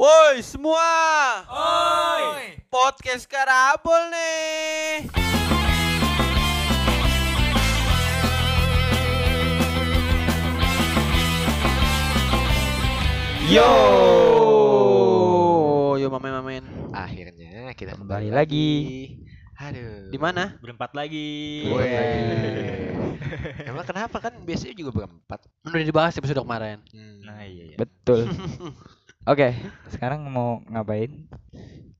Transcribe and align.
Woi 0.00 0.40
semua, 0.40 0.80
Oi. 1.44 2.56
podcast 2.72 3.28
Karabol 3.28 4.08
nih. 4.08 5.04
Yo, 13.44 13.68
yo 16.00 16.08
mamen 16.08 16.32
mamen. 16.32 16.64
Akhirnya 16.96 17.76
kita 17.76 17.92
Kembali 18.00 18.32
lagi. 18.32 18.72
Aduh. 19.60 20.08
Di 20.08 20.16
mana? 20.16 20.56
Berempat 20.64 20.96
lagi. 20.96 21.68
Weh. 21.68 22.96
Emang 23.68 23.84
kenapa 23.84 24.16
kan 24.16 24.32
biasanya 24.48 24.72
juga 24.72 25.04
berempat? 25.04 25.44
Udah 25.68 25.84
dibahas 25.84 26.16
episode 26.16 26.40
kemarin. 26.40 26.80
Hmm. 26.88 27.20
Nah 27.20 27.44
iya, 27.44 27.64
iya. 27.68 27.76
Betul. 27.76 28.24
Oke, 29.28 29.52
sekarang 29.92 30.24
mau 30.32 30.64
ngapain? 30.64 31.28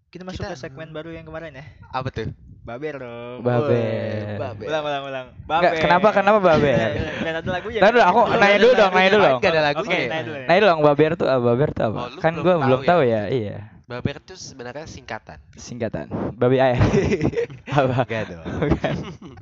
Kita 0.09 0.24
masuk 0.24 0.41
Kita- 0.41 0.56
ke 0.56 0.65
segmen 0.65 0.88
baru 0.88 1.12
yang 1.12 1.29
kemarin 1.29 1.52
ya. 1.52 1.65
Apa 1.93 2.09
tuh? 2.09 2.33
Baber 2.65 2.96
dong. 2.96 3.45
Baber. 3.45 4.41
Baber. 4.41 4.65
Ulang 4.65 4.84
ulang 4.88 5.02
ulang. 5.05 5.27
Enggak, 5.45 5.73
kenapa 5.84 6.09
kenapa 6.16 6.38
baber? 6.41 6.77
Dan 7.20 7.34
ada 7.37 7.51
lagunya. 7.52 7.80
Ntar 7.84 7.93
dulu, 7.93 8.05
aku 8.09 8.20
nanya 8.41 8.59
dulu 8.60 8.73
dong, 8.73 8.93
nanya 8.96 9.10
dulu 9.12 9.23
dong. 9.24 9.37
Enggak 9.37 9.52
ada 9.52 9.62
lagunya. 9.69 9.96
ya? 10.01 10.09
nanya 10.48 10.60
dulu. 10.60 10.69
Dong, 10.73 10.80
baber 10.80 11.10
tuh 11.20 11.29
apa? 11.29 11.43
Baber 11.45 11.69
tuh 11.77 11.84
apa? 11.93 11.98
Oh, 12.01 12.09
kan 12.24 12.33
gua 12.41 12.55
tahu 12.56 12.60
belum 12.65 12.80
ya? 12.80 12.88
tahu 12.88 13.01
ya, 13.05 13.23
iya. 13.29 13.57
Baber 13.84 14.16
itu 14.16 14.34
sebenarnya 14.41 14.87
singkatan. 14.88 15.38
Singkatan. 15.60 16.07
Babi 16.41 16.57
ayah. 16.57 16.80
apa? 17.84 17.96
Enggak 18.09 18.24
dong. 18.32 18.45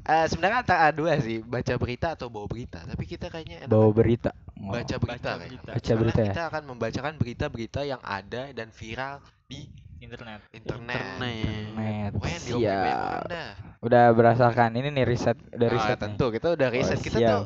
Eh, 0.08 0.24
sebenarnya 0.26 0.64
antara 0.64 0.88
dua 0.88 1.20
sih, 1.20 1.38
baca 1.38 1.76
berita 1.76 2.16
atau 2.16 2.32
bawa 2.32 2.48
berita. 2.48 2.80
Tapi 2.80 3.04
kita 3.04 3.28
kayaknya 3.28 3.62
enak 3.62 3.68
Bawa 3.68 3.92
berita. 3.92 4.32
Oh. 4.56 4.72
baca 4.72 4.96
berita 4.96 5.30
Baca 5.30 5.44
berita. 5.44 5.68
Baca 5.68 5.76
Karena 5.84 6.00
berita 6.00 6.20
ya? 6.20 6.32
Kita 6.32 6.44
akan 6.48 6.62
membacakan 6.66 7.12
berita-berita 7.14 7.80
yang 7.84 8.00
ada 8.00 8.42
dan 8.50 8.68
viral 8.70 9.20
di 9.44 9.68
Internet. 9.98 10.40
internet. 10.50 10.94
Internet. 10.94 11.66
Net. 11.74 12.10
Pokoknya 12.14 12.38
diomongin 12.40 12.78
banyak 12.78 12.98
Siap. 13.28 13.80
Udah 13.80 14.04
berasakan 14.10 14.70
ini 14.72 14.88
nih 14.90 15.04
riset, 15.04 15.36
udah 15.50 15.68
Ah, 15.68 15.74
riset. 15.74 15.90
nih. 15.92 16.00
tentu 16.00 16.26
kita 16.30 16.48
udah 16.54 16.68
riset 16.70 16.96
Oh, 16.96 17.02
kita 17.02 17.18
siap. 17.18 17.28
tuh 17.28 17.44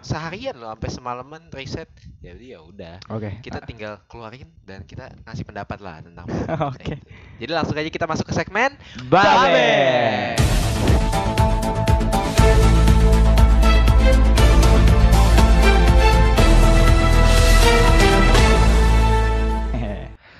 seharian 0.00 0.54
loh 0.54 0.70
sampai 0.70 0.90
semalaman 0.90 1.42
riset 1.50 1.90
jadi 2.16 2.54
ya 2.54 2.62
udah 2.62 3.02
Oke. 3.10 3.42
kita 3.42 3.58
tinggal 3.60 3.98
keluarin 4.06 4.46
dan 4.62 4.86
kita 4.86 5.10
ngasih 5.20 5.42
pendapat 5.42 5.78
lah 5.78 5.98
tentang 5.98 6.22
Oke. 6.70 7.02
jadi 7.36 7.50
langsung 7.50 7.74
aja 7.74 7.90
kita 7.90 8.06
masuk 8.06 8.24
ke 8.24 8.34
segmen 8.36 8.78
Babe. 9.04 10.38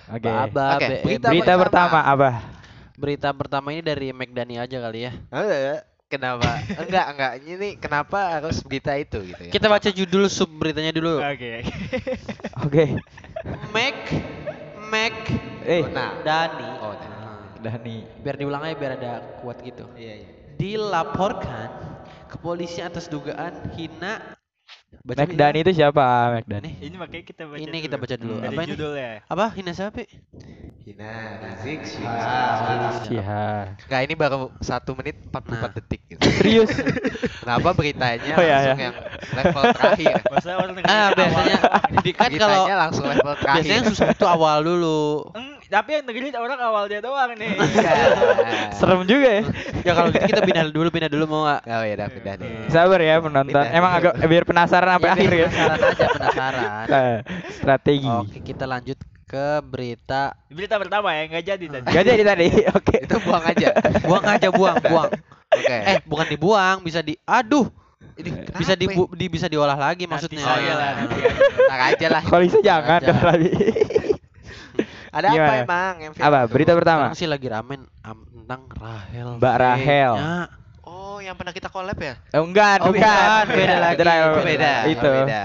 Oke. 0.08 0.28
Oke, 0.28 0.86
be- 0.88 1.00
berita 1.04 1.26
Berita 1.28 1.52
pertama 1.56 1.98
apa? 2.00 2.30
Berita 2.98 3.28
pertama 3.30 3.70
ini 3.70 3.80
dari 3.80 4.10
McDani 4.10 4.58
aja 4.58 4.76
kali 4.80 5.06
ya. 5.06 5.12
Eh, 5.30 5.78
kenapa 6.08 6.58
enggak 6.82 7.06
enggak 7.12 7.32
ini 7.44 7.68
kenapa 7.76 8.40
harus 8.40 8.58
berita 8.64 8.96
itu 8.96 9.20
gitu 9.22 9.42
ya 9.44 9.52
Kita 9.52 9.68
baca 9.68 9.88
judul 9.88 10.26
sub 10.26 10.48
beritanya 10.50 10.90
dulu. 10.90 11.20
Oke. 11.20 11.62
Oke. 12.64 12.84
Mac 13.76 13.96
Mac 14.88 15.14
Eh, 15.62 15.84
nah 15.92 16.16
Dani. 16.20 16.68
oh 16.80 16.94
nah. 16.96 17.52
Dani. 17.60 17.96
Biar 18.18 18.34
diulang 18.34 18.64
aja 18.64 18.74
biar 18.74 18.92
ada 18.96 19.12
kuat 19.38 19.60
gitu. 19.60 19.84
iya 19.94 20.24
iya 20.24 20.28
Dilaporkan 20.58 21.68
ke 22.26 22.36
polisi 22.36 22.80
atas 22.80 23.06
dugaan 23.06 23.72
hina 23.72 24.37
Baca 24.88 25.20
Mac 25.20 25.32
Dani 25.36 25.58
itu 25.60 25.72
siapa? 25.76 26.04
Mac 26.32 26.44
Dani. 26.48 26.72
Ini 26.80 26.96
makanya 26.96 27.24
kita 27.24 27.42
baca 27.44 27.60
Ini 27.60 27.78
kita 27.84 27.96
baca 28.00 28.14
dulu. 28.16 28.34
Dari 28.40 28.48
Apa 28.56 28.60
ini? 28.64 28.70
judulnya. 28.72 29.10
Apa 29.28 29.44
hina 29.52 29.72
siapa? 29.76 30.00
Hina 30.84 31.10
Rizik 31.44 31.80
Syihab. 33.04 33.76
Enggak 33.84 34.00
ini 34.08 34.14
baru 34.16 34.48
satu 34.64 34.96
menit 34.96 35.20
44 35.28 35.60
Nah. 35.60 35.70
detik 35.76 36.00
gitu. 36.08 36.20
Serius? 36.40 36.72
Kenapa 37.44 37.76
beritanya 37.76 38.34
Oh, 38.36 38.44
iya, 38.44 38.56
langsung 38.56 38.80
iya. 38.80 38.86
yang 38.88 38.96
level 39.36 39.62
terakhir? 39.76 40.14
Masa 40.32 40.50
orang 40.56 40.74
Ah, 40.88 41.12
awal 41.12 41.16
biasanya 41.16 41.58
di 42.00 42.12
kan 42.16 42.30
kalau 42.32 42.62
langsung 42.68 43.04
level 43.04 43.34
terakhir. 43.36 43.60
biasanya 43.60 43.82
susah 43.92 44.06
itu 44.16 44.24
awal 44.24 44.58
dulu. 44.64 45.00
Tapi 45.68 46.00
yang 46.00 46.04
dengerin 46.08 46.32
orang 46.40 46.58
awalnya 46.64 46.98
doang 47.04 47.36
nih. 47.36 47.52
Iya. 47.78 48.72
Serem 48.72 49.04
juga 49.04 49.28
ya. 49.28 49.42
Ya 49.84 49.92
kalau 49.92 50.08
gitu 50.08 50.24
kita 50.24 50.40
pindah 50.40 50.64
dulu, 50.72 50.88
pindah 50.88 51.10
dulu 51.12 51.24
mau 51.28 51.40
nggak? 51.44 51.60
Oh 51.68 51.84
ya 51.84 51.94
udah 52.00 52.08
pindah 52.08 52.34
nih. 52.40 52.50
Sabar 52.72 53.00
ya 53.04 53.14
penonton. 53.20 53.52
Pindah. 53.52 53.76
Emang 53.76 53.92
agak 53.92 54.12
biar 54.24 54.44
penasaran 54.48 54.96
sampai 54.96 55.08
Ya, 55.08 55.14
akhir 55.14 55.28
biar 55.28 55.38
ya. 55.38 55.48
Penasaran 55.52 55.78
aja, 55.84 56.06
penasaran. 56.16 56.86
Eh, 56.98 57.18
Strategi. 57.52 58.08
Oke, 58.08 58.38
kita 58.40 58.64
lanjut 58.64 58.98
ke 59.28 59.46
berita. 59.60 60.32
Berita 60.48 60.74
pertama 60.80 61.12
ya, 61.12 61.22
nggak 61.28 61.44
jadi 61.44 61.64
tadi. 61.68 61.86
Gak 61.92 62.04
jadi 62.08 62.22
tadi. 62.24 62.46
Oke. 62.80 62.96
Itu 63.04 63.16
buang 63.20 63.44
aja. 63.44 63.68
Buang 64.08 64.24
aja, 64.24 64.48
buang, 64.48 64.76
buang. 64.80 65.10
Oke. 65.52 65.76
Eh, 65.84 66.00
bukan 66.08 66.26
dibuang, 66.32 66.76
bisa 66.80 67.04
di 67.04 67.12
aduh, 67.28 67.68
ini 68.16 68.32
bisa 68.56 68.72
kenapa 68.72 68.82
dibu 68.82 69.02
di 69.12 69.26
bisa 69.28 69.46
diolah 69.46 69.76
lagi 69.76 70.08
maksudnya. 70.08 70.44
Oh 70.48 70.58
iya 70.58 70.74
lah, 70.74 70.90
nanti. 70.96 71.20
Aja 71.68 72.06
lah. 72.08 72.22
Kalau 72.24 72.42
bisa 72.44 72.58
jangan 72.64 73.00
Aja. 73.04 73.12
Ada 75.08 75.26
apa 75.26 75.34
Gimana? 75.34 75.56
emang? 75.62 75.94
yang 75.98 76.12
Apa? 76.14 76.38
Berita 76.46 76.72
pertama. 76.72 77.04
Sekarang 77.06 77.18
sih 77.18 77.28
lagi 77.28 77.46
ramen 77.46 77.80
am- 78.02 78.26
tentang 78.28 78.60
Rahel. 78.70 79.28
Mbak. 79.36 79.54
Rahel. 79.56 80.12
Oh, 80.82 81.18
yang 81.18 81.36
pernah 81.36 81.52
kita 81.52 81.68
collab 81.68 81.96
ya? 81.96 82.16
Oh, 82.32 82.42
enggak, 82.42 82.80
Oh, 82.80 82.88
bukan. 82.88 83.00
bukan, 83.04 83.44
beda 83.50 83.76
lagi. 83.78 83.96
Itu 84.00 84.40
beda. 84.42 84.72
Itu. 84.86 85.10
Beda. 85.14 85.42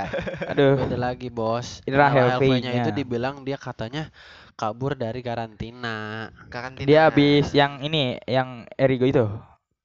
Aduh. 0.47 0.75
Beda 0.79 0.97
lagi, 1.01 1.28
Bos. 1.28 1.84
Ini 1.84 1.96
Rahel 1.96 2.28
V-nya 2.38 2.72
itu 2.79 2.90
dibilang 2.91 3.41
dia 3.41 3.57
katanya 3.57 4.07
kabur 4.53 4.94
dari 4.94 5.19
karantina. 5.19 6.30
Karantina. 6.47 6.88
Dia 6.88 7.09
habis 7.09 7.51
yang 7.51 7.81
ini, 7.81 8.16
yang 8.24 8.63
Erigo 8.74 9.03
itu. 9.03 9.25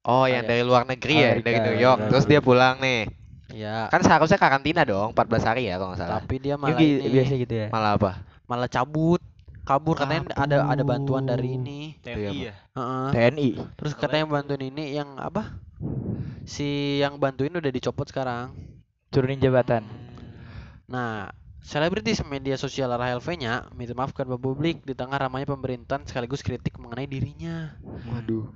Oh, 0.00 0.24
yang 0.24 0.42
Kayak- 0.42 0.48
dari 0.48 0.62
luar 0.62 0.82
negeri 0.84 1.14
Oh, 1.14 1.20
ya, 1.20 1.30
dari- 1.32 1.42
dari 1.42 1.58
New 1.60 1.76
York. 1.76 1.98
Terus 2.08 2.24
dia 2.24 2.40
pulang 2.40 2.78
nih. 2.78 3.10
Ya, 3.48 3.88
Kan 3.88 4.04
seharusnya 4.04 4.36
karantina 4.36 4.84
dong, 4.84 5.10
14 5.10 5.40
hari 5.42 5.66
ya 5.66 5.74
kalau 5.74 5.90
nggak 5.90 5.98
salah. 5.98 6.20
tapi 6.20 6.36
dia 6.36 6.54
malah 6.54 6.76
Yugi 6.76 7.00
ini 7.00 7.08
biasa 7.10 7.32
gitu 7.34 7.54
ya. 7.56 7.66
Malah 7.68 7.92
apa? 7.96 8.12
malah 8.44 8.64
cabut. 8.66 9.20
Kabur 9.68 10.00
katanya 10.00 10.32
ada 10.32 10.64
ada 10.64 10.80
bantuan 10.80 11.28
dari 11.28 11.60
ini. 11.60 12.00
TNI 12.00 12.36
ya. 12.40 12.56
Heeh. 12.72 13.08
TNI. 13.12 13.48
Terus 13.76 13.92
katanya 13.92 14.24
bantuin 14.24 14.64
ini 14.64 14.96
yang 14.96 15.20
apa? 15.20 15.60
Si 16.48 16.96
yang 17.04 17.20
bantuin 17.20 17.52
udah 17.52 17.68
dicopot 17.68 18.08
sekarang. 18.08 18.56
Turunin 19.12 19.36
jabatan. 19.36 19.84
Nah, 20.88 21.28
selebritis 21.60 22.24
media 22.24 22.56
sosial 22.56 22.96
Rahel 22.96 23.20
V-nya 23.20 23.68
minta 23.76 23.92
maaf 23.92 24.16
kepada 24.16 24.40
publik 24.40 24.88
di 24.88 24.96
tengah 24.96 25.20
ramainya 25.20 25.52
pemerintahan 25.52 26.08
sekaligus 26.08 26.40
kritik 26.40 26.80
mengenai 26.80 27.04
dirinya. 27.04 27.76
Waduh. 28.08 28.48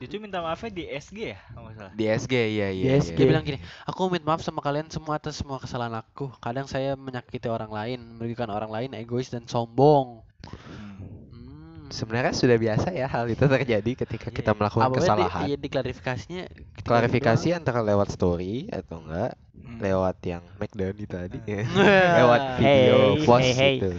Cucu 0.00 0.16
minta 0.16 0.40
maafnya 0.42 0.74
di 0.74 0.84
SG 0.88 1.36
ya, 1.36 1.40
kalau 1.52 1.70
nggak 1.70 1.76
salah. 1.76 1.92
Di 1.92 2.04
SG 2.08 2.34
iya 2.34 2.68
Di 2.72 2.88
iya. 2.88 2.98
SG. 2.98 3.14
Dia 3.14 3.22
iya. 3.22 3.30
bilang 3.30 3.44
gini, 3.44 3.58
aku 3.84 4.08
minta 4.08 4.26
maaf 4.26 4.40
sama 4.40 4.64
kalian 4.64 4.88
semua 4.88 5.20
atas 5.20 5.38
semua 5.38 5.60
kesalahan 5.60 6.00
aku. 6.00 6.32
Kadang 6.40 6.66
saya 6.66 6.96
menyakiti 6.96 7.46
orang 7.52 7.70
lain, 7.70 8.00
merugikan 8.16 8.48
orang 8.48 8.72
lain, 8.72 8.90
egois 8.96 9.28
dan 9.28 9.44
sombong. 9.46 10.24
Hmm. 10.44 11.86
Sebenarnya 11.86 12.32
sudah 12.32 12.56
biasa 12.56 12.90
ya 12.90 13.06
hal 13.06 13.26
itu 13.26 13.44
terjadi 13.44 13.90
ketika 13.96 14.28
kita 14.28 14.50
Iya. 14.50 14.58
melakukan 14.58 14.84
Awalnya 14.84 14.98
kesalahan. 15.00 15.40
Di, 15.40 15.48
iya, 15.48 15.56
diklarifikasinya 15.56 16.44
kita 16.74 16.84
Klarifikasi 16.84 17.46
bilang, 17.46 17.58
antara 17.60 17.80
lewat 17.80 18.08
story 18.10 18.54
atau 18.68 18.98
enggak 19.00 19.32
Hmm. 19.54 19.78
lewat 19.80 20.16
yang 20.22 20.42
McDonald 20.56 21.06
tadi 21.06 21.38
ya. 21.44 21.62
"Wah, 21.70 22.10
lewat 22.18 22.40
video 22.58 22.96
Hey, 23.14 23.24
post 23.24 23.46
hey, 23.46 23.54
hey. 23.54 23.74
gitu. 23.74 23.90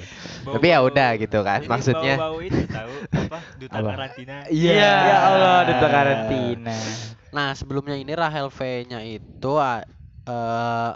Bau- 0.43 0.53
Tapi 0.53 0.65
ya 0.67 0.77
bau- 0.77 0.87
udah 0.87 1.09
gitu 1.15 1.39
kan, 1.41 1.59
ini 1.59 1.67
maksudnya- 1.67 2.17
bau-bau 2.17 2.39
itu 2.39 2.61
tahu 2.67 2.93
apa? 3.11 3.37
Duta 3.55 3.75
Apa? 3.75 3.89
karantina. 3.91 4.35
Iya. 4.47 4.73
Ya 4.77 5.17
Allah, 5.23 5.57
duta 5.65 5.87
karantina. 5.87 6.75
Nah, 7.31 7.51
sebelumnya 7.51 7.95
ini 7.95 8.15
Rahel 8.15 8.47
V-nya 8.47 9.03
itu 9.03 9.51
eh 9.59 10.91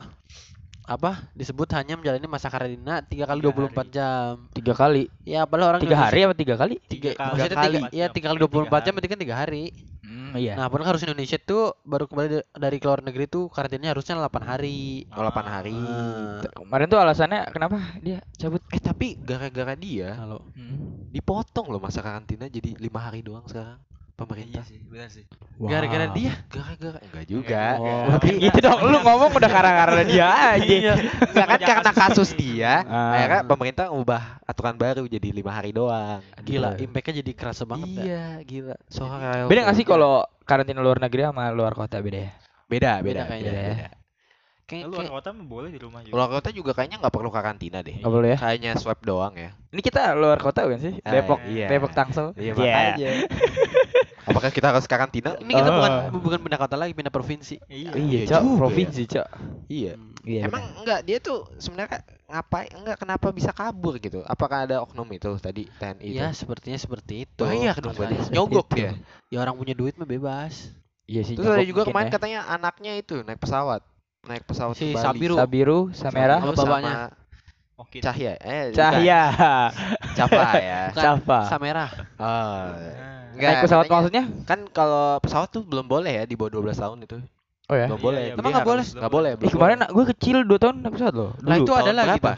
apa 0.89 1.29
disebut 1.31 1.69
hanya 1.71 1.93
menjalani 1.93 2.25
masa 2.25 2.49
karantina 2.49 2.99
3 2.99 3.13
kali 3.23 3.39
Tiga 3.39 3.53
24 3.53 3.69
hari. 3.77 3.89
jam. 3.93 4.33
Tiga 4.49 4.73
kali. 4.73 5.03
Ya, 5.21 5.45
padahal 5.45 5.69
orang 5.71 5.81
Tiga 5.81 5.93
Indonesia- 5.93 6.09
hari 6.09 6.19
apa 6.25 6.33
tiga 6.33 6.55
kali? 6.57 6.75
tiga, 6.83 6.89
Tiga 6.89 7.11
kali. 7.13 7.29
maksudnya 7.29 7.45
Tiga 7.45 7.61
tiga, 7.61 7.79
kali. 7.79 7.79
ya 7.93 8.05
tiga 8.09 8.27
kali 8.27 8.37
24 8.39 8.81
jam 8.81 8.91
berarti 8.93 9.07
kan 9.07 9.19
tiga 9.19 9.35
hari. 9.37 9.63
Hmm, 10.01 10.33
iya. 10.33 10.57
Nah, 10.57 10.65
padahal 10.65 10.89
harus 10.91 11.03
Indonesia 11.03 11.37
tuh 11.37 11.77
baru 11.83 12.03
kembali 12.03 12.27
da- 12.31 12.47
dari 12.57 12.77
keluar 12.77 12.99
negeri 12.99 13.25
tuh 13.25 13.45
karantinanya 13.47 13.93
harusnya 13.93 14.17
8 14.17 14.41
hari. 14.43 15.05
Oh, 15.11 15.21
8 15.21 15.45
hari. 15.45 15.77
Ah. 15.77 16.41
Kemarin 16.41 16.87
tuh 16.87 16.97
alasannya 16.97 17.39
kenapa 17.47 17.77
dia 17.99 18.17
cabut? 18.35 18.65
Eh 18.67 18.81
tapi 18.81 19.13
gara-gara 19.15 19.73
dia 19.73 20.17
Halo. 20.17 20.41
dipotong 21.07 21.69
loh 21.69 21.77
masa 21.77 22.01
karantina 22.01 22.45
jadi 22.45 22.73
lima 22.75 22.99
hari 22.99 23.21
doang 23.21 23.45
sekarang 23.45 23.77
pemerintah. 24.19 24.59
Iya 24.59 24.67
sih, 24.67 24.79
benar 24.83 25.07
sih. 25.07 25.23
Gara-gara 25.55 26.07
dia. 26.11 26.33
Gara-gara 26.47 26.99
enggak 26.99 27.25
juga. 27.25 27.63
Oh. 27.79 28.11
Tapi 28.13 28.29
gitu 28.37 28.57
dong, 28.59 28.79
lu 28.83 28.99
ngomong 28.99 29.31
udah 29.31 29.49
karena-karena 29.49 30.01
dia 30.03 30.27
aja. 30.27 30.93
Enggak 30.99 31.47
kan 31.47 31.59
karena 31.59 31.91
kasus 31.95 32.29
dia, 32.35 32.83
Ah. 32.83 33.15
akhirnya 33.15 33.41
pemerintah 33.43 33.85
ngubah 33.87 34.43
aturan 34.43 34.75
baru 34.75 35.03
jadi 35.05 35.29
lima 35.31 35.51
hari 35.51 35.71
doang. 35.71 36.19
Gila, 36.41 36.75
Gitu. 36.75 36.85
impact-nya 36.85 37.13
jadi 37.23 37.31
kerasa 37.33 37.63
banget 37.63 37.87
ya. 37.95 38.03
Iya, 38.03 38.25
gila. 38.43 38.75
Soal 38.87 39.47
Beda 39.47 39.63
gak 39.63 39.75
sih 39.75 39.83
kalau 39.83 40.21
karantina 40.43 40.79
luar 40.79 40.99
negeri 40.99 41.23
sama 41.23 41.47
luar 41.49 41.71
kota 41.71 41.99
beda 41.99 42.19
ya? 42.19 42.31
beda, 42.67 43.01
Beda 43.01 43.01
beda, 43.01 43.21
kayaknya 43.25 43.49
beda, 43.49 43.61
ya. 43.61 43.69
beda. 43.73 43.87
Ya, 44.69 44.85
Kayak, 44.85 44.85
luar 44.85 45.01
kayak 45.01 45.13
kota 45.15 45.29
mah 45.33 45.47
boleh 45.47 45.69
di 45.73 45.79
rumah 45.81 45.99
juga. 45.99 46.13
Luar 46.13 46.29
kota 46.29 46.49
juga 46.53 46.71
kayaknya 46.71 46.97
nggak 47.01 47.09
perlu 47.11 47.29
karantina 47.29 47.81
deh. 47.81 47.97
Nggak 47.97 48.13
boleh 48.13 48.29
ya? 48.29 48.37
Kayaknya 48.37 48.71
swab 48.77 48.99
doang 49.01 49.33
ya. 49.33 49.49
Ini 49.67 49.81
kita 49.81 50.13
luar 50.13 50.37
kota 50.37 50.61
bukan 50.61 50.77
sih? 50.79 50.93
Ah, 51.01 51.11
Depok, 51.11 51.39
iya. 51.43 51.65
Depok 51.65 51.91
Tangsel. 51.91 52.37
Iya, 52.37 52.53
Iya. 52.53 52.53
makanya. 52.53 53.09
Apakah 54.29 54.53
kita 54.53 54.69
harus 54.69 54.85
karantina? 54.85 55.33
ini 55.41 55.51
kita 55.51 55.73
bukan 55.73 55.91
Oh. 56.13 56.21
bukan 56.21 56.39
pindah 56.39 56.59
kota 56.59 56.77
lagi, 56.77 56.93
pindah 56.93 57.09
provinsi. 57.09 57.57
Iya. 57.65 57.97
Iya, 57.97 57.97
Iya 57.97 58.19
Cok. 58.29 58.41
juga 58.45 58.57
Provinsi, 58.61 59.03
Cok. 59.09 59.27
Iya. 59.67 59.93
Hmm. 59.97 60.13
Iya. 60.21 60.41
Emang 60.45 60.63
enggak 60.77 60.99
dia 61.01 61.17
tuh 61.17 61.49
sebenarnya 61.57 62.05
ngapain 62.27 62.69
enggak 62.69 62.97
kenapa 62.99 63.27
bisa 63.31 63.49
kabur 63.49 63.97
gitu? 63.97 64.21
Apakah 64.21 64.69
ada 64.69 64.85
oknum 64.85 65.09
itu 65.09 65.33
tadi 65.41 65.65
TNI 65.81 66.03
itu? 66.03 66.13
Iya, 66.13 66.29
sepertinya 66.29 66.77
seperti 66.77 67.25
itu. 67.25 67.41
Banyak 67.41 67.75
dong 67.81 67.97
Makanya 67.97 68.21
berarti. 68.21 68.29
Nyogok 68.29 68.67
dia. 68.71 68.91
Ya 69.27 69.37
orang 69.39 69.57
punya 69.57 69.73
duit 69.73 69.97
mah 69.97 70.05
bebas. 70.05 70.69
Iya 71.09 71.25
sih. 71.25 71.33
Terus 71.33 71.49
ada 71.49 71.65
juga 71.65 71.89
kemarin 71.89 72.07
ya. 72.07 72.13
katanya 72.13 72.39
anaknya 72.45 72.93
itu 72.95 73.25
naik 73.25 73.41
pesawat. 73.41 73.81
Naik 74.27 74.43
pesawat 74.43 74.75
Si 74.75 74.91
ke 74.91 74.99
Bali. 74.99 75.05
Sabiru. 75.05 75.35
Sabiru, 75.37 75.79
Samera, 75.95 76.37
Sama 76.37 76.53
Sama 76.53 76.67
bapaknya. 76.67 76.95
Oke. 77.79 77.97
Cahya. 78.03 78.33
Eh, 78.43 78.75
Cahya. 78.75 79.21
Capa 80.19 80.43
ya. 80.59 80.79
Bukan. 80.91 81.03
Safa. 81.03 81.39
Samera. 81.47 81.85
Oh. 82.19 82.25
Nah. 82.75 83.31
Enggak, 83.31 83.49
Naik 83.55 83.63
pesawat 83.63 83.85
katanya- 83.87 83.95
maksudnya? 83.95 84.23
Kan 84.43 84.59
kalau 84.75 85.05
pesawat 85.23 85.47
tuh 85.47 85.63
belum 85.63 85.87
boleh 85.87 86.11
ya 86.11 86.23
di 86.27 86.35
bawah 86.35 86.51
12 86.51 86.75
tahun 86.75 86.97
itu. 87.07 87.17
Oh 87.69 87.75
ya. 87.77 87.87
Belum 87.87 87.95
Iya, 87.95 88.03
boleh. 88.03 88.19
iya, 88.19 88.27
Dia 88.27 88.35
Emang 88.35 88.51
nggak 88.51 88.59
harus- 88.59 88.67
boleh? 88.67 88.85
Nggak 88.99 89.13
boleh. 89.13 89.29
Ih, 89.29 89.37
belum 89.39 89.51
kemarin 89.55 89.77
gue 89.87 90.05
kecil 90.11 90.37
2 90.43 90.59
tahun 90.59 90.75
naik 90.83 90.93
pesawat 90.93 91.15
loh. 91.15 91.31
Lah 91.39 91.55
Dulu. 91.55 91.63
itu 91.63 91.71
ada 91.71 91.79
tahun 91.81 91.95
lagi 91.95 92.09
berapa? 92.11 92.31
tuh. 92.35 92.37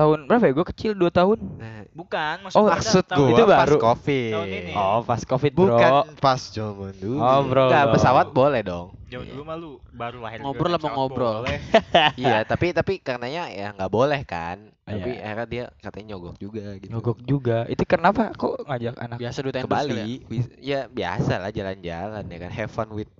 Tahun 0.00 0.18
berapa 0.24 0.42
ya? 0.42 0.52
Gue 0.52 0.66
kecil 0.66 0.90
2 0.94 1.10
tahun. 1.10 1.38
Nah, 1.54 1.76
Bukan, 1.90 2.34
maksud 2.40 2.56
Oh, 2.56 2.64
maksud 2.64 3.02
tahun- 3.04 3.18
gua 3.20 3.34
itu 3.34 3.42
pas 3.44 3.60
baru. 3.60 3.76
Covid. 3.82 4.32
Tahun 4.32 4.48
ini. 4.48 4.72
Oh, 4.72 5.00
pas 5.02 5.20
Covid, 5.20 5.52
Bro. 5.52 5.66
Bukan 5.66 5.92
pas 6.16 6.40
zaman 6.40 6.94
dulu. 6.96 7.18
Oh, 7.18 7.40
bro. 7.44 7.66
Enggak, 7.66 7.84
pesawat 7.92 8.26
boleh 8.30 8.60
dong. 8.62 8.88
Jauh 9.04 9.20
Iya. 9.20 9.30
dulu 9.34 9.42
mah 9.42 9.56
lu 9.58 9.70
baru 9.90 10.22
lahir 10.22 10.38
Ngobrol 10.38 10.70
apa 10.70 10.78
pesawat 10.80 10.94
ngobrol? 10.94 11.36
boleh. 11.42 11.58
iya, 12.16 12.38
tapi 12.42 12.70
tapi 12.70 12.92
karenanya 12.96 13.50
ya 13.50 13.74
nggak 13.74 13.90
boleh 13.90 14.22
kan. 14.22 14.70
Ah, 14.80 14.94
Tapi 14.94 15.10
iya. 15.10 15.20
akhirnya 15.20 15.46
dia 15.46 15.64
katanya 15.76 16.06
nyogok 16.08 16.36
juga 16.38 16.64
gitu. 16.78 16.88
Nyogok 16.88 17.18
juga. 17.20 17.58
Itu 17.66 17.82
kenapa 17.84 18.30
kok 18.32 18.54
ngajak 18.62 18.94
anak? 18.96 19.16
Biasa 19.18 19.38
duit 19.42 19.52
ke 19.52 19.60
ya. 19.60 19.66
Bali. 19.66 20.10
Bis- 20.24 20.54
Ya 20.56 20.80
biasa 20.86 21.32
lah 21.36 21.50
jalan-jalan 21.50 22.22
ya 22.24 22.38
kan. 22.38 22.50
Have 22.50 22.70
fun 22.70 22.88
with 22.94 23.10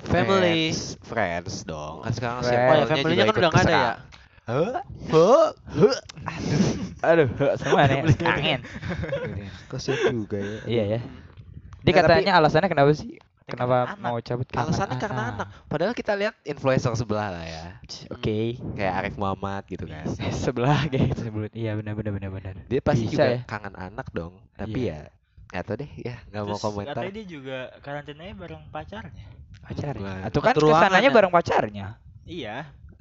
Family. 0.00 0.72
friends, 0.72 0.96
friends 1.02 1.54
dong. 1.62 2.00
Kan 2.00 2.12
sekarang 2.14 2.36
Friends. 2.40 2.56
Oh 2.56 2.74
ya, 2.74 2.86
family-nya 2.88 3.24
kan 3.26 3.34
udah 3.36 3.50
nggak 3.52 3.66
ada 3.66 3.76
ya. 3.76 3.92
Huh? 4.48 4.80
Huh? 5.12 5.52
Huh? 5.52 5.96
Aduh, 7.04 7.28
sama 7.60 7.84
nih. 7.84 8.00
Angin. 8.24 8.60
Kasian 9.68 10.08
juga 10.08 10.40
ya. 10.40 10.58
Iya 10.64 10.84
ya. 10.96 11.00
Dia 11.84 11.92
tapi- 11.92 12.24
katanya 12.24 12.32
alasannya 12.40 12.68
kenapa 12.72 12.96
sih? 12.96 13.20
Kenapa 13.48 13.96
karena 13.96 14.08
mau 14.12 14.20
cabut 14.20 14.44
Alasannya 14.52 14.96
karena 15.00 15.22
anak. 15.32 15.48
Padahal 15.72 15.92
kita 15.96 16.12
lihat 16.16 16.36
influencer 16.44 16.92
sebelah 16.96 17.32
lah 17.32 17.44
ya. 17.44 17.66
Oke. 18.12 18.60
Kayak 18.76 18.92
Arif 19.04 19.14
Muhammad 19.16 19.64
gitu 19.68 19.88
kan. 19.88 20.04
Sebelah 20.44 20.84
kayak 20.88 21.16
sebelum. 21.16 21.48
Iya 21.56 21.76
benar 21.80 21.96
benar 21.96 22.12
benar 22.12 22.30
benar. 22.32 22.54
Dia 22.68 22.80
pasti 22.84 23.08
Bisa 23.08 23.12
juga 23.16 23.24
ya? 23.24 23.40
kangen 23.48 23.72
anak 23.76 24.08
dong. 24.12 24.36
Tapi 24.52 24.92
ya 24.92 25.08
nggak 25.48 25.64
tahu 25.64 25.76
deh 25.80 25.90
ya 25.96 26.14
nggak 26.28 26.44
mau 26.44 26.60
komentar. 26.60 26.92
katanya 26.92 27.12
dia 27.16 27.24
juga 27.24 27.58
karantinanya 27.80 28.34
bareng 28.36 28.62
pacarnya. 28.68 29.26
Pacarnya. 29.64 30.14
Atau 30.28 30.40
kan 30.44 30.52
ke 30.52 30.68
sananya 30.76 31.08
ya? 31.08 31.16
bareng 31.16 31.32
pacarnya. 31.32 31.86
Iya. 32.28 32.56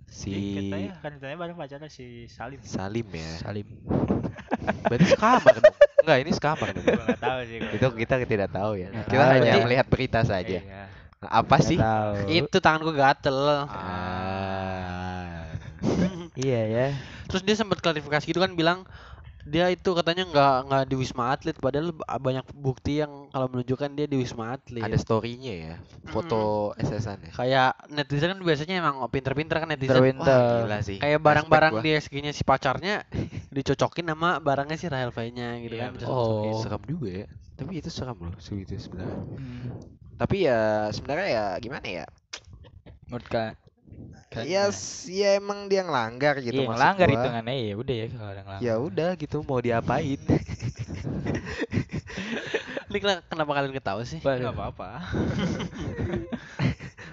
Si 0.07 0.31
Katanya 0.71 0.95
karantinanya 1.03 1.37
bareng 1.37 1.57
pacarnya 1.59 1.89
si 1.91 2.25
Salim. 2.31 2.59
Salim 2.63 3.07
ya. 3.11 3.29
Salim. 3.43 3.67
Berarti 4.89 5.05
sekamar 5.11 5.55
dong. 5.59 5.75
Enggak, 6.03 6.17
ini 6.23 6.31
sekamar 6.31 6.67
dong. 6.71 6.85
Tahu 7.19 7.39
sih. 7.45 7.59
Itu 7.75 7.87
kita 7.93 8.13
tidak 8.23 8.49
tahu 8.55 8.71
ya. 8.79 8.87
Nggak 8.89 9.07
Kita 9.11 9.23
tahu. 9.23 9.33
hanya 9.35 9.51
melihat 9.61 9.87
berita 9.91 10.19
saja. 10.23 10.59
Iya. 10.63 10.83
Apa 11.19 11.59
sih? 11.59 11.75
Tahu. 11.75 12.31
Itu 12.31 12.57
tangan 12.63 12.81
gue 12.83 12.95
gatel. 12.95 13.37
Ah. 13.67 15.43
Iya 16.37 16.61
ya. 16.69 16.87
Terus 17.25 17.41
dia 17.41 17.57
sempat 17.57 17.81
klarifikasi 17.81 18.21
gitu 18.21 18.37
kan 18.37 18.53
bilang 18.53 18.85
dia 19.47 19.71
itu 19.71 19.89
katanya 19.95 20.27
nggak 20.27 20.55
nggak 20.67 20.83
di 20.91 20.95
wisma 20.99 21.31
atlet 21.31 21.55
padahal 21.55 21.95
banyak 22.19 22.43
bukti 22.51 22.99
yang 22.99 23.31
kalau 23.31 23.47
menunjukkan 23.47 23.95
dia 23.95 24.05
di 24.05 24.19
wisma 24.19 24.59
atlet. 24.59 24.83
Ada 24.83 24.99
story-nya 24.99 25.53
ya. 25.55 25.73
Foto 26.11 26.71
SS-an 26.75 27.23
ya. 27.23 27.31
Kayak 27.31 27.71
netizen 27.87 28.35
kan 28.35 28.39
biasanya 28.43 28.75
emang 28.83 28.99
pinter-pinter 29.07 29.63
kan 29.63 29.69
netizen. 29.71 30.19
Wah, 30.19 30.67
gila 30.67 30.79
sih. 30.83 30.99
Kayak 30.99 31.19
barang-barang 31.23 31.73
gua. 31.79 31.83
di 31.83 31.89
SG-nya 31.95 32.31
si 32.35 32.43
pacarnya 32.43 33.07
dicocokin 33.55 34.11
sama 34.11 34.43
barangnya 34.43 34.75
si 34.75 34.91
Rahel 34.91 35.15
V-nya 35.15 35.63
gitu 35.63 35.79
Iya, 35.79 35.89
kan. 35.89 35.91
dicocokin. 35.95 36.51
Oh, 36.51 36.59
seram 36.59 36.83
juga 36.83 37.09
ya. 37.23 37.27
Tapi 37.57 37.71
itu 37.81 37.89
seram 37.89 38.19
loh, 38.21 38.35
segitu 38.37 38.77
sebenarnya. 38.77 39.17
Hmm. 39.17 39.67
Tapi 40.19 40.45
ya 40.45 40.91
sebenarnya 40.93 41.27
ya 41.31 41.45
gimana 41.57 41.87
ya? 41.87 42.05
Menurut 43.07 43.27
kalian? 43.31 43.55
Ya, 44.37 44.69
s- 44.69 45.09
ya 45.09 45.39
emang 45.39 45.65
dia 45.65 45.81
ngelanggar 45.81 46.37
gitu 46.43 46.61
Iya, 46.61 46.69
ngelanggar 46.69 47.07
gua. 47.09 47.15
hitungannya 47.17 47.55
ya 47.57 47.73
udah 47.73 47.95
ya 47.95 48.05
kalau 48.11 48.29
ada 48.29 48.41
ngelanggar. 48.45 48.67
Ya 48.67 48.75
udah 48.77 49.09
gitu 49.15 49.37
mau 49.41 49.57
diapain? 49.57 50.19
Ini 52.87 52.97
kena- 53.01 53.23
kenapa 53.25 53.51
kalian 53.51 53.73
ketawa 53.73 54.03
sih? 54.05 54.21
Enggak 54.21 54.53
apa-apa. 54.53 54.89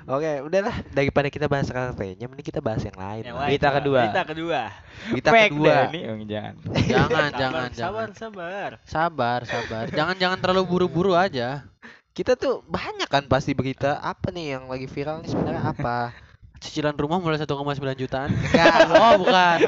Oke, 0.05 0.45
udahlah 0.45 0.85
daripada 0.93 1.33
kita 1.33 1.49
bahas 1.49 1.65
karakternya, 1.65 2.29
mending 2.29 2.45
kita 2.45 2.61
bahas 2.61 2.85
yang 2.85 2.93
lain. 2.93 3.25
Yang 3.25 3.33
lah. 3.33 3.41
lain, 3.41 3.49
Berita 3.49 3.69
kedua. 3.73 4.01
Berita 4.05 4.23
kedua. 4.29 4.61
Berita 5.09 5.31
Fake 5.33 5.49
kedua. 5.49 5.75
ini, 5.89 6.01
oh, 6.05 6.17
jangan. 6.29 6.55
Jangan, 6.61 6.85
Sabar, 6.85 7.25
jangan, 7.33 7.33
sabar, 7.33 7.71
jangan. 7.73 8.09
sabar. 8.13 8.71
Sabar, 8.85 9.41
sabar. 9.49 9.85
Jangan 9.89 10.17
jangan 10.21 10.39
terlalu 10.39 10.63
buru-buru 10.69 11.17
aja. 11.17 11.65
Kita 12.13 12.37
tuh 12.37 12.61
banyak 12.69 13.09
kan 13.09 13.25
pasti 13.27 13.57
berita 13.57 13.97
apa 13.99 14.29
nih 14.29 14.55
yang 14.55 14.69
lagi 14.69 14.85
viral 14.85 15.25
nih 15.25 15.31
sebenarnya 15.33 15.73
apa? 15.73 16.13
Cicilan 16.65 16.97
rumah 16.97 17.21
mulai 17.21 17.37
1,9 17.37 17.53
jutaan. 17.95 18.33
Enggak, 18.33 18.89
Oh, 18.91 19.21
bukan. 19.21 19.59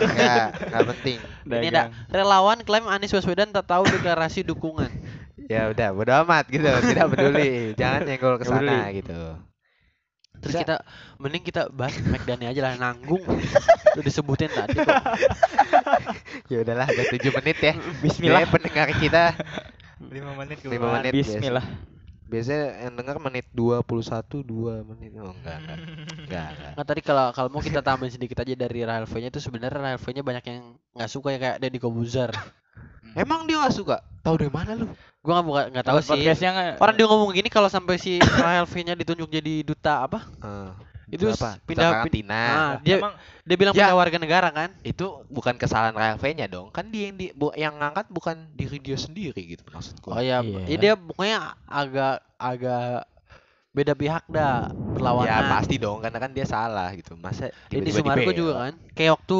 enggak, 0.00 0.46
enggak 0.64 0.84
penting. 0.90 1.18
Ini 1.44 1.66
ada 1.68 1.82
relawan 2.08 2.58
klaim 2.60 2.88
Anies 2.88 3.12
Baswedan 3.12 3.52
tak 3.52 3.68
tahu 3.68 3.84
deklarasi 3.86 4.40
dukungan. 4.42 4.88
Ya 5.46 5.68
udah, 5.68 5.92
bodo 5.92 6.10
amat 6.24 6.48
gitu, 6.48 6.64
tidak 6.64 7.06
peduli. 7.12 7.76
Jangan 7.76 8.00
nyenggol 8.02 8.34
ke 8.34 8.44
sana 8.44 8.88
gitu. 8.90 9.14
Terus 10.36 10.52
Bisa. 10.52 10.62
kita 10.62 10.76
mending 11.16 11.40
kita 11.42 11.62
bahas 11.70 11.96
McDani 12.02 12.44
aja 12.46 12.60
lah 12.62 12.74
nanggung. 12.76 13.24
Udah 13.92 14.04
disebutin 14.04 14.48
tadi 14.48 14.76
kok. 14.76 14.96
Ya 16.46 16.62
udahlah, 16.62 16.86
udah 16.86 17.06
7 17.10 17.36
menit 17.42 17.58
ya. 17.58 17.72
Bismillah. 17.98 18.44
Biasanya 18.44 18.52
pendengar 18.52 18.88
kita 18.94 19.24
5 19.98 20.12
menit 20.38 20.56
Lima 20.62 20.70
keluar. 20.78 20.92
menit. 21.00 21.12
Bismillah. 21.12 21.66
Biasanya 22.26 22.90
yang 22.90 22.94
dengar 22.98 23.16
menit 23.22 23.46
21 23.54 24.42
2 24.42 24.88
menit. 24.94 25.10
Oh, 25.22 25.30
enggak, 25.30 25.56
enggak. 25.62 25.78
Enggak, 26.26 26.48
enggak. 26.52 26.72
Nah 26.74 26.84
tadi 26.84 27.00
kalau 27.00 27.26
kalau 27.30 27.48
mau 27.54 27.62
kita 27.62 27.80
tambahin 27.80 28.10
sedikit 28.10 28.42
aja 28.42 28.54
dari 28.58 28.82
Rahel 28.82 29.06
V-nya 29.06 29.30
itu 29.30 29.38
sebenarnya 29.38 29.78
Rahel 29.78 30.00
V-nya 30.02 30.22
banyak 30.26 30.44
yang 30.50 30.74
nggak 30.98 31.10
suka 31.10 31.28
ya 31.34 31.38
kayak 31.38 31.56
Deddy 31.62 31.78
Kobuzer. 31.78 32.34
Emang 33.16 33.48
dia 33.48 33.56
gak 33.64 33.72
suka? 33.72 33.96
Tahu 34.20 34.36
dari 34.36 34.52
mana 34.52 34.76
lu? 34.76 34.92
Gua 35.24 35.40
nggak 35.40 35.46
buka 35.48 35.62
nggak 35.72 35.86
tahu 35.88 35.98
sih. 36.04 36.12
Podcastnya 36.12 36.50
nggak. 36.52 36.76
Orang 36.82 36.94
dia 37.00 37.06
ngomong 37.08 37.30
gini 37.32 37.48
kalau 37.48 37.70
sampai 37.72 37.96
si 37.96 38.20
Rahel 38.20 38.66
V-nya 38.68 38.92
ditunjuk 38.98 39.30
jadi 39.30 39.64
duta 39.64 40.04
apa? 40.04 40.26
Eh, 40.42 40.70
Itu 41.06 41.26
apa? 41.28 41.62
pindah- 41.62 42.02
karantina. 42.02 42.34
Nah, 42.34 42.72
dia 42.80 42.98
Emang 42.98 43.14
dia 43.40 43.56
bilang 43.56 43.72
Ya. 43.72 43.86
pindah 43.86 43.96
warga 43.96 44.18
negara 44.18 44.48
kan? 44.50 44.70
itu 44.82 45.06
bukan 45.26 45.54
kesalahan 45.54 45.94
RLV-nya 45.94 46.46
dong. 46.46 46.68
Kan 46.68 46.90
dia 46.90 47.06
yang 47.06 47.16
di, 47.16 47.30
bu- 47.30 47.54
yang 47.54 47.74
ngangkat 47.74 48.06
bukan 48.08 48.34
diri 48.52 48.78
dia 48.78 48.96
sendiri 48.96 49.38
gitu 49.38 49.62
maksud 49.68 50.02
Oh 50.04 50.18
ya, 50.18 50.42
Iya. 50.42 50.66
ya 50.66 50.76
dia 50.76 50.92
pokoknya 50.94 51.38
agak 51.64 52.14
agak 52.36 53.06
beda 53.70 53.92
pihak 53.92 54.24
dah 54.26 54.66
perlawanan. 54.88 55.28
Ya 55.28 55.46
pasti 55.48 55.76
dong 55.76 56.00
karena 56.00 56.18
kan 56.18 56.32
dia 56.32 56.42
salah 56.42 56.90
gitu. 56.92 57.14
Masa 57.14 57.52
Deddy 57.68 57.86
tiba-tiba 57.86 57.98
Sumargo 58.02 58.20
dibela? 58.24 58.34
juga 58.34 58.52
kan. 58.58 58.74
Kayak 58.92 59.12
waktu 59.14 59.38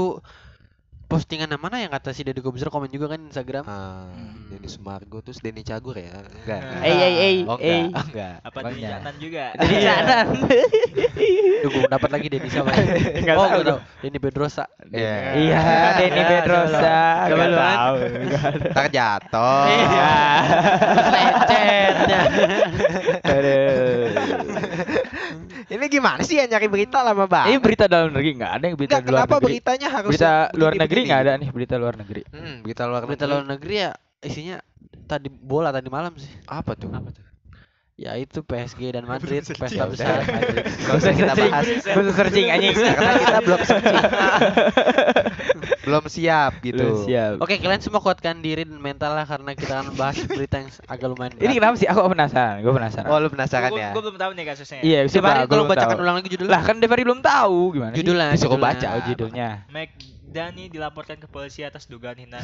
postingan 1.07 1.47
yang 1.47 1.63
mana 1.63 1.77
yang 1.79 1.91
kata 1.91 2.11
si 2.11 2.27
Deddy 2.27 2.43
Kobuzer 2.43 2.67
komen 2.67 2.91
juga 2.91 3.15
kan 3.15 3.21
Instagram. 3.23 3.65
Ah, 3.67 4.07
Hmm. 4.07 4.47
Denny 4.47 4.71
Sumargo 4.71 5.19
terus 5.23 5.43
Denny 5.43 5.63
Cagur 5.63 5.99
ya? 5.99 6.23
Enggak. 6.23 6.61
enggak. 6.63 6.83
Eh, 6.87 6.95
eh, 6.95 7.15
eh, 7.19 7.37
Oh, 7.47 7.59
enggak. 7.59 7.83
Oh, 7.91 8.05
enggak. 8.07 8.35
apa 8.43 8.59
Bang 8.63 8.73
di 8.73 8.81
Jan. 8.83 8.91
Janan 8.91 9.15
juga? 9.19 9.45
Jadi 9.63 9.77
jalan. 9.83 10.27
Duh, 11.63 11.71
gua 11.71 11.89
dapat 11.91 12.11
lagi 12.11 12.27
Deddy 12.31 12.49
siapa? 12.51 12.71
ya? 12.71 12.85
Nggak 13.27 13.37
oh, 13.37 13.47
tahu 13.47 13.63
tahu. 13.67 13.79
Denny 14.03 14.19
Pedrosa. 14.19 14.65
Iya. 14.91 15.17
Iya, 15.35 15.63
Denny 15.99 16.23
Pedrosa. 16.27 16.99
coba 17.27 17.45
lu. 17.47 17.57
Kan. 17.57 17.77
tahu. 17.77 17.97
Nggak 18.27 18.43
ada. 18.47 18.67
Ntar 18.71 18.87
jatuh. 18.91 19.65
Iya. 19.67 20.15
Terus 20.87 21.09
lecetnya. 21.15 22.21
Ini 25.87 25.95
gimana 25.95 26.21
sih 26.21 26.35
yang 26.35 26.51
nyari 26.51 26.67
berita 26.67 26.99
lama 26.99 27.25
banget? 27.25 27.55
Ini 27.55 27.59
berita 27.63 27.85
dalam 27.87 28.11
negeri 28.11 28.31
nggak 28.35 28.53
ada 28.53 28.65
yang 28.67 28.75
berita 28.75 28.99
Enggak, 28.99 29.07
luar 29.07 29.15
kenapa 29.23 29.31
negeri. 29.33 29.47
beritanya 29.47 29.89
harus 29.89 30.11
Berita 30.11 30.33
luar 30.53 30.73
negeri 30.75 31.01
nggak 31.07 31.21
ada 31.23 31.33
nih 31.39 31.49
berita 31.55 31.75
luar 31.79 31.95
negeri. 31.95 32.23
Hmm, 32.27 32.57
berita 32.61 32.83
luar 32.85 33.03
Berita 33.07 33.23
negeri. 33.23 33.31
luar 33.31 33.45
negeri 33.47 33.75
ya 33.79 33.91
isinya 34.19 34.57
tadi 35.07 35.29
bola 35.31 35.71
tadi 35.71 35.87
malam 35.87 36.13
sih. 36.19 36.33
Apa 36.45 36.75
tuh? 36.75 36.91
Apa 36.91 37.07
tuh? 37.15 37.23
Ya 37.97 38.13
itu 38.13 38.45
PSG 38.45 38.93
dan 38.93 39.09
Madrid 39.11 39.41
pesta 39.41 39.73
Ya 39.73 39.89
besar. 39.89 40.21
udah. 40.21 40.29
Madrid. 40.29 40.65
Gak 40.85 40.97
usah 40.97 41.13
kita 41.13 41.33
bahas 41.35 41.65
Gak 41.81 41.97
usah 42.05 42.15
searching 42.15 42.47
anjing. 42.47 42.75
karena 42.77 43.13
kita 43.17 43.39
belum 43.41 43.61
searching. 43.63 44.05
belum 45.81 46.05
siap 46.07 46.53
gitu. 46.61 46.77
Belum 46.83 46.99
siap. 47.03 47.33
Oke, 47.41 47.57
kalian 47.57 47.81
semua 47.81 48.01
kuatkan 48.01 48.39
diri 48.39 48.69
dan 48.69 48.77
mental 48.77 49.15
lah 49.15 49.25
karena 49.25 49.51
kita 49.53 49.81
akan 49.81 49.97
bahas 49.97 50.21
berita 50.21 50.61
yang 50.61 50.69
agak 50.85 51.07
lumayan 51.09 51.33
Ini 51.39 51.53
kenapa 51.55 51.75
sih? 51.75 51.87
Aku 51.87 52.05
penasaran. 52.05 52.57
Gue 52.61 52.73
penasaran. 52.75 53.09
Oh 53.09 53.17
lu 53.17 53.29
penasaran 53.29 53.71
Gue 53.71 53.81
ya? 53.81 53.91
belum 53.95 54.17
tahu 54.17 54.31
nih 54.35 54.45
kasusnya. 54.45 54.81
Iya, 54.83 54.99
tolong 55.09 55.49
belum 55.49 55.67
bacakan 55.67 55.97
tahu. 55.97 56.03
ulang 56.05 56.17
lagi 56.21 56.29
judulnya. 56.29 56.53
Lah 56.53 56.63
kan 56.63 56.77
Devari 56.77 57.03
belum 57.03 57.21
tahu 57.21 57.59
gimana 57.73 57.93
sih? 57.93 57.99
Judulnya, 58.03 58.27
Disuruh 58.29 58.51
judulnya. 58.53 58.67
baca. 58.77 58.89
Oh, 58.91 59.03
judulnya. 59.09 59.49
Mac 59.73 59.91
Dani 60.27 60.67
dilaporkan 60.67 61.17
ke 61.23 61.31
polisi 61.31 61.63
atas 61.63 61.87
dugaan 61.87 62.19
hina 62.19 62.43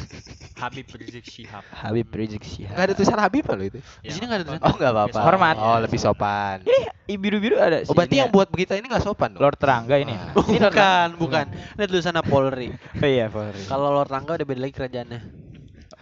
Habib 0.54 0.86
Rizik 0.94 1.26
Syihab. 1.26 1.66
Habib 1.74 2.06
Rizik 2.14 2.46
Syihab. 2.46 2.78
Enggak 2.78 2.86
ada 2.86 2.94
tulisan 2.94 3.18
Habib 3.18 3.44
lo 3.50 3.64
itu. 3.66 3.78
Di 4.00 4.10
sini 4.14 4.24
nggak 4.30 4.38
ada 4.38 4.46
tulisan. 4.46 4.64
Oh 4.64 4.74
enggak 4.78 4.92
apa-apa. 4.94 5.18
Hormat. 5.26 5.56
Oh 5.58 5.78
lebih 5.82 5.98
sopan. 5.98 6.62
Ih, 7.10 7.18
biru-biru 7.18 7.58
ada. 7.58 7.82
Oh 7.90 7.92
berarti 7.92 8.14
sini 8.14 8.22
yang 8.22 8.30
ya. 8.30 8.36
buat 8.38 8.48
berita 8.48 8.78
ini 8.78 8.86
nggak 8.86 9.02
sopan 9.02 9.34
dong? 9.34 9.42
Lord 9.42 9.58
Terangga 9.58 9.96
ini. 9.98 10.14
Ah. 10.14 10.30
Ini 10.46 10.58
Lord 10.62 10.72
Bukan, 10.72 11.08
bukan. 11.18 11.44
Ini 11.76 11.84
tulisan 11.90 12.16
Polri. 12.22 12.68
Oh 12.72 13.08
iya, 13.18 13.26
Polri. 13.26 13.60
Kalau 13.66 13.90
Lord 13.90 14.08
Rangga 14.08 14.38
udah 14.38 14.46
beda 14.46 14.60
lagi 14.62 14.74
kerajaannya. 14.78 15.20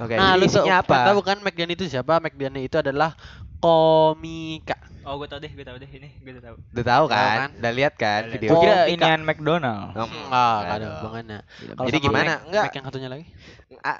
Oke. 0.01 0.17
nah, 0.17 0.33
jadi 0.33 0.41
lu 0.41 0.45
isinya 0.49 0.75
apa? 0.81 1.13
tahu 1.13 1.17
bukan 1.21 1.37
McDani 1.45 1.73
itu 1.77 1.85
siapa? 1.85 2.25
McDani 2.25 2.65
itu 2.65 2.77
adalah 2.81 3.13
komika. 3.61 4.77
Oh, 5.01 5.17
gue 5.17 5.27
tau 5.27 5.37
deh, 5.37 5.49
gue 5.49 5.63
tau 5.63 5.77
deh 5.77 5.89
ini, 5.89 6.13
gue 6.15 6.31
udah 6.31 6.45
tahu. 6.45 6.57
Udah 6.71 6.85
tahu 6.87 7.05
Tahu 7.07 7.15
kan? 7.15 7.37
kan? 7.39 7.51
Udah 7.57 7.73
lihat 7.73 7.95
kan 7.95 8.21
Udah 8.21 8.27
lihat. 8.27 8.35
video? 8.37 8.49
Gue 8.49 8.59
kira 8.59 8.75
Komika. 8.75 8.93
inian 8.95 9.21
McDonald. 9.23 9.89
Oh, 9.91 10.05
Enggak, 10.05 10.29
enggak 10.29 10.61
ada 10.67 10.77
dong. 10.79 10.93
hubungannya. 10.95 11.39
Jadi 11.81 11.97
gimana? 11.99 12.31
Mac- 12.31 12.43
Enggak. 12.43 12.65
Mac 12.65 12.75
yang 12.75 12.87
satunya 12.87 13.09
lagi? 13.09 13.25
Ah, 13.81 13.99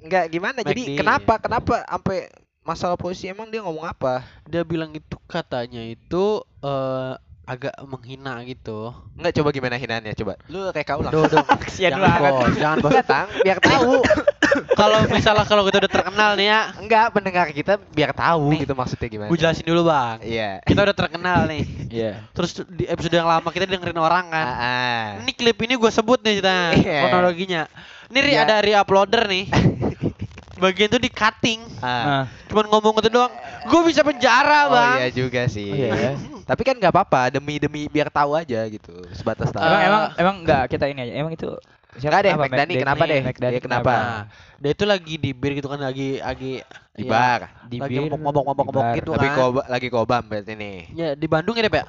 enggak 0.00 0.24
gimana? 0.28 0.58
Jadi 0.60 0.82
McD. 0.84 0.96
kenapa? 0.96 1.34
Kenapa 1.38 1.74
sampai 1.84 2.18
masalah 2.60 2.94
polisi 2.94 3.26
emang 3.26 3.46
dia 3.46 3.60
ngomong 3.60 3.84
apa? 3.84 4.26
Dia 4.44 4.62
bilang 4.62 4.90
itu 4.90 5.16
katanya 5.24 5.82
itu 5.82 6.24
eh 6.60 7.14
agak 7.44 7.74
menghina 7.82 8.38
gitu. 8.44 8.90
Enggak 9.14 9.32
coba 9.36 9.48
gimana 9.50 9.74
hinanya 9.74 10.12
coba. 10.12 10.34
Lu 10.46 10.66
reka 10.68 10.94
ulang. 10.94 11.10
Duh, 11.10 11.26
duh. 11.26 11.42
Kasihan 11.58 11.94
jangan 11.94 12.06
banget. 12.12 12.30
bos, 12.32 12.54
jangan 12.56 12.76
bos. 12.78 12.90
Enggak, 12.90 13.06
Tang, 13.06 13.28
biar 13.40 13.58
tahu. 13.60 13.92
Kalau 14.72 14.98
misalnya 15.06 15.44
kalau 15.44 15.62
kita 15.62 15.80
udah 15.80 15.92
terkenal 15.92 16.30
nih 16.34 16.46
ya, 16.46 16.60
Enggak, 16.76 17.06
pendengar 17.10 17.46
kita 17.48 17.76
biar 17.90 18.10
tahu 18.10 18.50
Nih. 18.50 18.62
gitu 18.62 18.72
maksudnya 18.72 19.08
gimana. 19.08 19.28
gue 19.28 19.38
jelasin 19.38 19.62
dulu 19.62 19.82
bang. 19.86 20.16
Iya. 20.20 20.50
Kita 20.62 20.80
udah 20.80 20.96
terkenal 20.96 21.38
nih. 21.46 21.62
Iya. 21.86 22.12
Terus 22.32 22.50
di 22.66 22.84
episode 22.84 23.12
yang 23.12 23.26
lama 23.26 23.48
kita 23.48 23.64
dengerin 23.64 23.96
orang 23.96 24.26
kan. 24.28 24.46
Ah, 24.46 24.56
ah. 24.58 25.04
Ini 25.20 25.32
klip 25.32 25.58
ini 25.60 25.74
gue 25.74 25.90
sebut 25.90 26.18
nih 26.20 26.34
kita 26.38 26.54
Iya. 26.74 26.98
kronologinya. 27.06 27.62
Ini 28.08 28.18
Ri, 28.18 28.32
Iya. 28.32 28.40
ada 28.42 28.54
re-uploader 28.58 29.22
nih. 29.26 29.44
Bagian 30.60 30.88
tuh 30.88 31.00
di 31.00 31.08
cutting. 31.08 31.60
Ah. 31.80 31.88
Nah, 31.88 32.24
Cuman 32.46 32.64
ngomong 32.68 33.00
itu 33.00 33.08
doang. 33.08 33.32
Gue 33.62 33.80
bisa 33.86 34.00
penjara 34.00 34.66
Oh 34.66 34.72
bang. 34.72 34.96
iya 34.98 35.08
juga 35.10 35.42
sih. 35.46 35.66
Oh, 35.66 35.76
iya 35.76 35.88
ya. 35.90 36.12
Tapi 36.42 36.62
kan 36.62 36.74
nggak 36.74 36.90
apa-apa 36.90 37.30
demi 37.30 37.56
demi 37.56 37.86
biar 37.86 38.08
tahu 38.08 38.34
aja 38.34 38.66
gitu. 38.66 38.92
Sebatas 39.12 39.48
tahu. 39.48 39.62
emang 39.62 39.82
emang 39.82 40.02
emang 40.16 40.36
enggak 40.40 40.62
kita 40.68 40.84
ini 40.84 41.06
aja. 41.06 41.14
Emang 41.14 41.30
itu 41.30 41.48
Enggak 41.90 42.20
deh, 42.22 42.32
kenapa 42.32 42.46
McDani 42.46 42.72
kenapa 42.78 43.02
deh? 43.06 43.22
Dia 43.34 43.60
kenapa? 43.60 43.92
Nah, 43.94 44.22
dia 44.62 44.70
itu 44.70 44.84
lagi 44.86 45.14
di 45.18 45.30
bir 45.34 45.52
gitu 45.58 45.66
kan 45.66 45.80
lagi 45.82 46.22
lagi 46.22 46.62
Di 46.94 47.02
ya, 47.02 47.10
bar. 47.10 47.40
Di 47.66 47.76
lagi 47.82 47.96
di 47.98 48.68
bar. 48.70 48.94
gitu 48.94 49.10
Tapi 49.16 49.26
kan. 49.26 49.34
koba, 49.34 49.60
lagi 49.66 49.88
kobam 49.90 50.22
berarti 50.30 50.54
nih. 50.54 50.78
Ya 50.94 51.08
di 51.18 51.26
Bandung 51.26 51.58
ya 51.58 51.66
Dep 51.66 51.74
ya. 51.74 51.86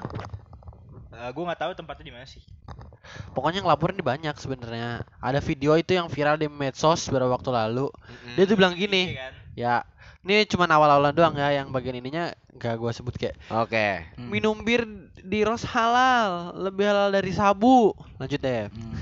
gue 1.21 1.43
nggak 1.45 1.59
tahu 1.61 1.71
tempatnya 1.77 2.05
di 2.09 2.13
mana 2.17 2.25
sih. 2.25 2.41
Pokoknya 3.37 3.61
ngelaporin 3.61 3.93
di 3.93 4.01
banyak 4.01 4.33
sebenarnya. 4.41 5.05
Ada 5.21 5.37
video 5.37 5.77
itu 5.77 5.93
yang 5.93 6.09
viral 6.09 6.41
di 6.41 6.49
medsos 6.49 7.05
beberapa 7.13 7.37
waktu 7.37 7.53
lalu. 7.53 7.93
Dia 8.33 8.49
tuh 8.49 8.57
bilang 8.57 8.73
gini, 8.73 9.13
Iya 9.13 9.21
kan? 9.21 9.33
ya 9.53 9.73
ini 10.21 10.45
cuma 10.49 10.65
awal-awalan 10.65 11.13
doang 11.13 11.33
ya 11.37 11.61
yang 11.61 11.69
bagian 11.69 11.97
ininya 11.97 12.33
gak 12.57 12.75
gua 12.77 12.91
sebut 12.91 13.15
kayak 13.15 13.35
Oke. 13.47 14.03
Hmm. 14.17 14.27
minum 14.27 14.55
bir 14.63 14.83
di 15.21 15.45
Ros 15.45 15.61
halal, 15.61 16.51
lebih 16.57 16.89
halal 16.89 17.13
dari 17.13 17.29
sabu. 17.29 17.93
Lanjut 18.17 18.41
deh. 18.41 18.67
Hmm. 18.73 18.97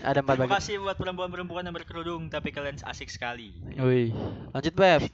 Ada 0.00 0.24
empat 0.24 0.40
Terima 0.40 0.48
bagian. 0.48 0.56
kasih 0.56 0.74
buat 0.80 0.96
perempuan-perempuan 0.96 1.60
yang 1.60 1.76
berkerudung 1.76 2.32
tapi 2.32 2.48
kalian 2.48 2.80
asik 2.88 3.12
sekali. 3.12 3.52
Wih. 3.76 4.16
Lanjut 4.56 4.72
Beb. 4.72 5.04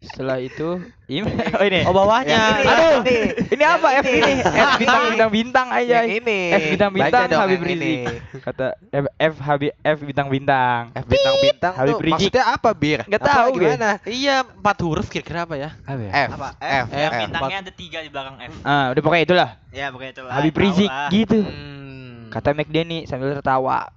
Setelah 0.00 0.40
itu 0.40 0.80
ini 1.04 1.28
oh 1.28 1.64
ini. 1.68 1.84
Oh 1.84 1.92
bawahnya. 1.92 2.64
Ini, 2.64 2.64
Aduh. 2.64 2.96
ini. 3.04 3.18
Ini 3.52 3.64
apa 3.68 3.88
F 4.00 4.06
ini? 4.08 4.34
F 4.40 4.70
bintang 4.80 5.02
bintang 5.12 5.30
bintang 5.30 5.68
aja. 5.68 6.00
Yang 6.00 6.24
ini. 6.24 6.40
F 6.56 6.62
bintang 6.72 6.90
bintang 6.96 7.28
Habib. 7.28 7.60
Rizik. 7.60 8.04
Kata 8.40 8.66
F 8.88 9.04
F 9.20 9.34
Habib 9.44 9.72
F 9.84 9.98
bintang 10.00 10.28
bintang. 10.32 10.80
F 10.96 11.04
bintang 11.04 11.36
bintang 11.44 11.72
Habib 11.76 11.96
Rizik. 12.00 12.12
maksudnya 12.16 12.44
apa 12.48 12.70
bir? 12.72 13.00
Nggak 13.04 13.20
tahu, 13.28 13.48
gimana? 13.60 13.90
Iya, 14.08 14.36
empat 14.48 14.76
huruf 14.80 15.06
kira-kira 15.12 15.44
apa 15.44 15.54
ya? 15.60 15.70
Apa 15.84 16.00
ya? 16.00 16.12
F. 16.24 16.30
Apa? 16.32 16.48
F. 16.56 16.86
Yang 17.04 17.12
F. 17.12 17.20
bintangnya 17.22 17.58
ada 17.60 17.72
tiga 17.72 17.98
di 18.00 18.08
belakang 18.08 18.36
F. 18.40 18.52
Ah, 18.62 18.84
udah 18.90 19.02
pokoknya 19.02 19.24
itulah. 19.24 19.48
Ya 19.70 19.86
pokoknya 19.88 20.12
itu 20.12 20.22
lah. 20.22 20.32
Habib 20.32 20.54
Rizik 20.54 20.90
gitu. 21.10 21.38
Hmm. 21.40 22.28
Kata 22.28 22.50
McDani 22.50 22.98
sambil 23.04 23.34
tertawa. 23.34 23.92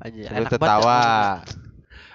Aja. 0.00 0.22
Sambil 0.26 0.42
Enak 0.42 0.50
tertawa. 0.50 0.98
banget. 0.98 1.48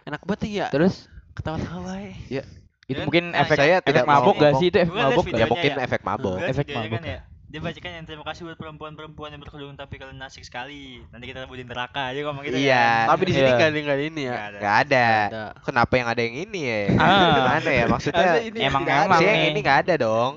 Enak 0.05 0.21
banget 0.23 0.41
ya. 0.47 0.67
Terus 0.69 0.95
Ketawa-tawa 1.31 1.99
ya. 2.27 2.43
itu 2.85 3.01
mungkin 3.01 3.33
efek 3.33 3.57
saya 3.57 3.81
efek 3.81 3.89
tidak 3.91 4.05
mabuk 4.05 4.37
gak 4.37 4.53
sih 4.55 4.69
itu 4.69 4.77
efek 4.77 4.93
mabuk 4.93 5.25
Ya 5.27 5.45
mungkin 5.45 5.71
ya. 5.73 5.83
efek 5.83 6.01
mabuk. 6.01 6.37
Efek 6.39 6.65
mabuk. 6.69 7.01
ya. 7.01 7.19
Dia 7.55 7.63
bacakan 7.63 7.87
yang 7.93 8.03
terima 8.03 8.27
kasih 8.27 8.43
buat 8.43 8.59
perempuan-perempuan 8.59 9.31
yang 9.31 9.39
berkerudung 9.39 9.79
tapi 9.79 9.95
kalian 9.95 10.19
asik 10.19 10.43
sekali. 10.43 10.99
Nanti 11.07 11.23
kita 11.23 11.47
rebutin 11.47 11.63
neraka 11.63 12.11
aja 12.11 12.19
ngomong 12.27 12.43
gitu 12.43 12.59
Iya. 12.59 13.07
kan. 13.07 13.15
Tapi 13.15 13.23
di 13.23 13.31
sini 13.31 13.47
Iya. 13.47 13.55
nggak 13.55 13.69
ada 13.71 13.79
nggak 13.79 13.99
ini 14.03 14.21
ya. 14.21 14.33
Nggak 14.35 14.43
ada. 14.43 14.59
Gak 14.59 14.75
ada. 14.75 15.07
Ada. 15.07 15.43
Kenapa 15.63 15.93
yang 15.95 16.07
ada 16.11 16.19
yang 16.19 16.35
ini 16.35 16.59
ya? 16.67 16.79
Ah. 16.99 17.07
Gimana 17.39 17.69
ya 17.71 17.85
maksudnya? 17.87 18.27
Ini 18.43 18.59
Emang- 18.59 18.83
nggak 18.83 18.97
ada. 18.99 19.07
emang 19.07 19.19
Sih, 19.23 19.27
yang 19.31 19.39
nih. 19.39 19.47
ini 19.47 19.59
nggak 19.63 19.79
ada 19.87 19.93
dong. 19.95 20.33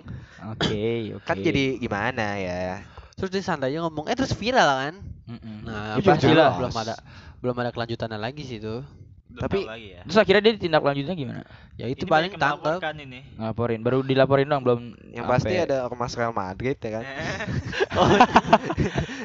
Oke, 0.46 0.87
oke. 1.18 1.26
Kan 1.26 1.37
jadi 1.42 1.64
gimana 1.76 2.26
ya? 2.38 2.87
Terus 3.18 3.30
dia 3.34 3.42
santai 3.42 3.75
aja 3.75 3.82
ngomong, 3.82 4.06
eh 4.06 4.14
terus 4.14 4.30
viral 4.30 4.70
kan? 4.78 4.94
Mm-mm. 5.26 5.66
Nah, 5.66 5.98
Ya, 5.98 6.00
belum- 6.00 6.14
pastilah. 6.14 6.50
belum 6.54 6.75
ada 6.78 6.94
belum 7.42 7.56
ada 7.58 7.70
kelanjutannya 7.75 8.16
lagi 8.16 8.42
sih 8.42 8.62
itu. 8.62 8.87
Belum 9.28 9.44
Tapi- 9.44 9.62
lagi 9.62 9.87
ya. 9.92 10.00
Terus 10.02 10.18
akhirnya 10.18 10.42
dia 10.42 10.52
tindak 10.56 10.80
lanjutnya 10.80 11.12
gimana? 11.12 11.40
Ya 11.76 11.87
itu 11.87 12.04
Ini 12.04 12.08
paling 12.08 12.30
tangkap. 12.35 12.80
ini. 12.97 13.20
Ngelaporin, 13.37 13.80
baru 13.80 13.99
dilaporin 14.00 14.44
doang 14.44 14.61
belum 14.62 14.80
Yang 15.12 15.25
pasti 15.28 15.52
sampai- 15.52 15.64
ada 15.68 15.76
ormas 15.85 16.12
Real 16.12 16.32
Madrid 16.32 16.75
ya 16.75 16.90
kan? 16.90 17.04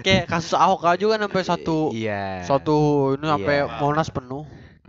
Kayak 0.05 0.24
kasus 0.27 0.53
Ahok 0.53 0.83
aja 0.86 1.03
kan 1.07 1.19
sampai 1.22 1.43
satu 1.43 1.77
Iya. 1.91 2.43
satu 2.43 2.75
ini 3.15 3.25
sampai 3.25 3.55
Iya. 3.62 3.65
Monas 3.79 4.07
penuh. 4.07 4.43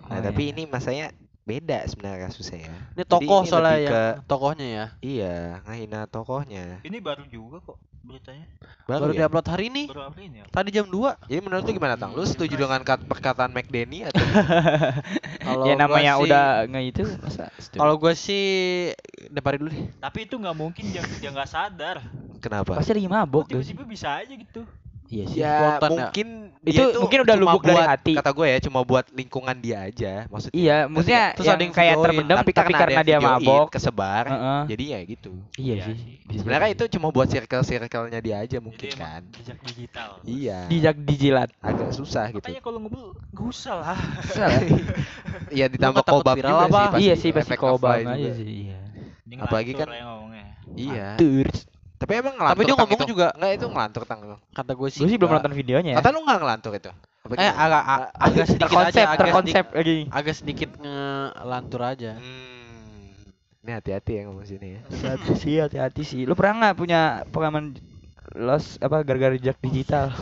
Nah, 0.04 0.10
Oh, 0.10 0.20
tapi 0.20 0.42
iya. 0.44 0.50
ini 0.52 0.62
masanya 0.66 1.06
beda 1.42 1.78
sebenarnya 1.86 2.26
kasusnya 2.26 2.58
ya. 2.62 2.66
Ini 2.92 2.98
Jadi 2.98 3.08
tokoh 3.08 3.38
ini 3.38 3.48
soalnya 3.48 3.74
ya, 3.78 3.90
ke- 3.90 4.14
tokohnya 4.26 4.66
ya. 4.66 4.84
Iya, 5.00 5.34
ngahina 5.62 6.00
tokohnya. 6.06 6.64
Ini 6.82 6.96
baru 6.98 7.22
juga 7.24 7.62
kok 7.62 7.78
beritanya. 8.04 8.44
Baru, 8.84 9.10
ya? 9.10 9.24
diupload 9.24 9.46
hari 9.48 9.64
ini. 9.72 9.88
Baru 9.88 10.12
ini 10.20 10.44
ya? 10.44 10.46
Tadi 10.52 10.68
jam 10.68 10.84
2. 10.86 11.24
Jadi 11.24 11.40
menurut 11.40 11.64
lu 11.64 11.72
gimana, 11.72 11.96
Tang? 11.96 12.12
Lu 12.12 12.20
setuju 12.22 12.54
dengan 12.54 12.80
kat- 12.80 13.00
perkataan 13.02 13.50
McDenny 13.50 14.04
atau 14.04 14.20
Kalau 15.48 15.64
ya 15.64 15.74
namanya 15.74 16.20
sih- 16.20 16.28
udah 16.28 16.44
nge 16.68 16.80
itu 16.84 17.02
masa 17.18 17.48
setuju? 17.56 17.80
Kalau 17.80 17.94
gue 17.96 18.12
sih 18.12 18.44
depari 19.28 19.56
dulu 19.56 19.72
deh. 19.72 19.88
Tapi 19.98 20.18
itu 20.22 20.36
nggak 20.36 20.52
mungkin 20.54 20.84
dia 20.92 21.00
dia 21.18 21.30
nggak 21.32 21.48
sadar. 21.48 21.96
kenapa? 22.44 22.76
pasti 22.76 22.92
lagi 22.92 23.08
mabok 23.08 23.48
tiba-tiba 23.48 23.88
bisa 23.88 24.20
aja 24.20 24.28
gitu. 24.28 24.68
Iya 25.04 25.24
sih. 25.28 25.38
Ya, 25.38 25.54
spontan 25.76 25.90
ya. 25.90 25.96
mungkin 26.00 26.28
Itu 26.64 26.72
dia 26.72 26.84
tuh 26.88 27.00
mungkin 27.04 27.18
udah 27.20 27.36
cuma 27.36 27.44
lubuk 27.44 27.62
dari 27.62 27.76
buat- 27.76 27.90
hati. 27.92 28.12
Kata 28.16 28.30
gue 28.32 28.46
ya, 28.48 28.58
cuma 28.58 28.80
buat 28.80 29.04
lingkungan 29.12 29.56
dia 29.60 29.78
aja. 29.84 30.12
Maksudnya 30.26 30.56
Iya, 30.56 30.76
maksudnya 30.88 31.22
Terus 31.36 31.46
yang 31.46 31.72
kayak 31.76 31.94
terpendam 32.00 32.36
tapi, 32.40 32.52
tapi, 32.56 32.72
karena, 32.72 33.00
dia 33.04 33.18
mabok. 33.20 33.66
kesebar. 33.68 34.24
Heeh. 34.26 34.60
Jadi 34.72 34.84
ya 34.88 35.00
gitu. 35.04 35.32
Iya 35.54 35.74
Iya 35.74 35.84
sih. 35.84 35.96
sih. 36.24 36.38
Sebenarnya 36.40 36.70
itu 36.72 36.84
cuma 36.88 37.12
buat 37.12 37.28
circle-circle-nya 37.28 38.18
dia 38.18 38.36
aja 38.40 38.58
mungkin 38.58 38.88
Jadi 38.88 38.96
kan. 38.96 39.20
jejak 39.30 39.58
digital. 39.60 40.10
Iya. 40.24 40.58
dijak 40.66 40.96
dijilat. 40.98 41.48
Agak 41.60 41.92
susah 41.92 42.32
gitu. 42.32 42.40
Makanya 42.40 42.62
kalau 42.64 42.78
ngebul 42.80 43.04
gak 43.28 43.44
usah 43.44 43.74
lah. 43.76 43.98
Iya 45.52 45.66
ditambah 45.68 46.02
kobam 46.02 46.34
juga 46.34 46.48
apa? 46.48 46.64
sih 46.64 46.88
pasti. 46.88 47.02
iya 47.02 47.14
sih 47.14 47.30
pasti 47.30 47.54
kobam 47.54 48.00
aja 48.00 48.30
sih. 48.32 48.48
Iya. 48.66 48.78
Apalagi 49.36 49.72
kan- 49.74 49.90
ya 49.90 50.02
ngomongnya. 50.02 50.46
Iya. 50.74 51.08
Terus. 51.14 51.68
Tapi 52.04 52.12
emang 52.20 52.34
ngelantur 52.36 52.54
Tapi 52.54 52.62
dia 52.62 52.74
ngomong 52.76 53.00
itu? 53.00 53.06
juga. 53.08 53.26
Enggak 53.32 53.52
itu 53.56 53.66
ngelantur 53.66 54.02
tang. 54.04 54.20
Kata 54.52 54.72
gue 54.76 54.88
sih. 54.92 55.00
Gue 55.00 55.08
sih 55.08 55.16
belum 55.16 55.28
enggak. 55.32 55.40
nonton 55.40 55.54
videonya 55.56 55.90
ya. 55.90 55.98
Kata 55.98 56.08
lu 56.12 56.20
nggak 56.20 56.38
ngelantur 56.38 56.72
itu? 56.74 56.92
Apa 57.24 57.32
Eh 57.32 57.40
gimana? 57.40 57.56
agak 57.56 57.82
agak 58.14 58.44
sedikit 58.44 58.62
terkonsep, 58.68 58.92
aja, 58.92 59.00
agak 59.02 59.18
terkonsep 59.18 59.64
sedikit, 59.64 59.78
lagi. 59.80 59.96
agak 60.12 60.34
sedikit 60.36 60.70
ngelantur 60.76 61.80
aja. 61.80 62.12
Hmm. 62.14 63.62
Ini 63.64 63.70
hati-hati 63.72 64.12
ya 64.12 64.22
ngomong 64.28 64.44
sini 64.44 64.68
ya. 64.68 64.80
Hati-hati 64.84 65.30
sih, 65.34 65.54
hati-hati 65.56 66.02
sih. 66.04 66.20
Lu 66.22 66.36
pernah 66.36 66.68
nggak 66.68 66.76
punya 66.76 67.00
pengalaman 67.32 67.72
los 68.36 68.76
apa 68.78 69.00
gara-gara 69.00 69.32
jejak 69.34 69.56
digital? 69.58 70.12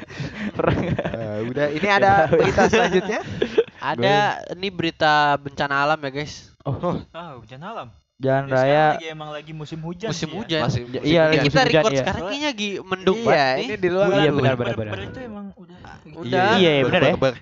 pernah 0.56 0.74
nggak? 0.78 1.04
Eh, 1.04 1.38
udah 1.44 1.66
ini 1.68 1.88
ada 1.90 2.10
berita 2.26 2.62
selanjutnya. 2.66 3.20
Ada 3.76 4.16
ini 4.50 4.66
berita 4.66 5.36
bencana 5.38 5.84
alam 5.84 6.00
ya 6.00 6.10
guys. 6.10 6.50
Oh, 6.64 6.98
Ah, 7.14 7.38
hujan 7.38 7.60
alam. 7.60 7.92
Jalan 8.16 8.42
Ya, 8.42 8.48
sekarang 8.48 8.64
raya. 8.64 8.86
lagi 8.90 9.06
emang 9.06 9.30
lagi 9.30 9.52
musim 9.52 9.78
hujan. 9.80 10.08
Musim 10.08 10.24
sih 10.24 10.32
ya. 10.32 10.40
hujan. 10.40 10.60
Masih 10.62 10.80
Ya, 10.80 10.86
musim 10.86 11.00
iya, 11.04 11.20
Ini 11.20 11.28
hujan. 11.28 11.36
kita 11.36 11.36
musim 11.36 11.52
hujan, 11.52 11.66
record 11.70 11.92
iya. 11.92 12.00
sekarang 12.00 12.22
kayaknya 12.22 12.48
lagi 12.48 12.68
mendung 12.80 13.18
Iya, 13.18 13.26
banget 13.26 13.56
ini 13.58 13.74
di 13.76 13.88
luar. 13.88 14.06
Iya, 14.08 14.30
benar, 14.30 14.54
benar, 14.54 14.74
benar. 14.74 14.96
itu 15.02 15.20
emang 15.20 15.46
udah. 15.54 15.78
gitu. 16.02 16.16
Udah. 16.18 16.48
Iya, 16.54 16.70
iya, 16.70 16.82
benar 16.82 17.02
ya. 17.02 17.14
ber- 17.14 17.20
ber 17.20 17.34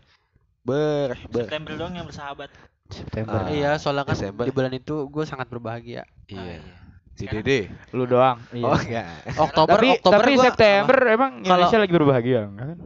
ber 0.65 1.09
ber. 1.29 1.45
September 1.45 1.73
doang 1.77 1.95
yang 1.95 2.07
bersahabat. 2.07 2.51
September. 2.87 3.39
Ah. 3.39 3.49
Iya, 3.49 3.71
soalnya 3.77 4.05
kan 4.05 4.15
Desember. 4.15 4.45
di 4.45 4.53
bulan 4.53 4.73
itu 4.73 4.95
gue 5.07 5.25
sangat 5.25 5.47
berbahagia. 5.47 6.03
Iya. 6.27 6.61
Si 7.13 7.25
Dede. 7.25 7.71
Lu 7.91 8.05
doang. 8.05 8.43
Iya. 8.51 8.65
Oh 8.65 8.75
enggak. 8.75 9.07
Oktober 9.47 9.77
tapi 9.77 9.89
Oktober 9.95 10.19
tapi 10.21 10.33
gua 10.35 10.45
September 10.45 10.99
emang 11.07 11.31
Kalau- 11.37 11.47
Indonesia 11.63 11.79
lagi 11.79 11.93
berbahagia 11.93 12.41
enggak 12.45 12.67
kan? 12.67 12.79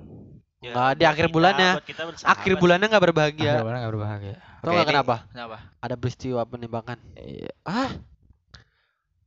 Ya, 0.58 0.70
Nggak, 0.70 0.90
di 0.92 1.04
akhir 1.06 1.26
bulannya. 1.30 1.70
apa? 1.72 1.80
akhir 2.28 2.52
bulannya 2.58 2.86
nggak 2.86 2.98
Akhir 2.98 3.06
berbahagia. 3.06 3.52
bulan 3.56 3.78
enggak 3.78 3.92
berbahagia. 3.94 4.34
Tahu 4.60 4.72
nggak 4.72 4.88
kenapa? 4.88 5.16
Kenapa? 5.28 5.56
Ada 5.78 5.94
peristiwa 5.94 6.42
penembakan. 6.42 6.98
Iya. 7.14 7.52
Ah, 7.62 7.90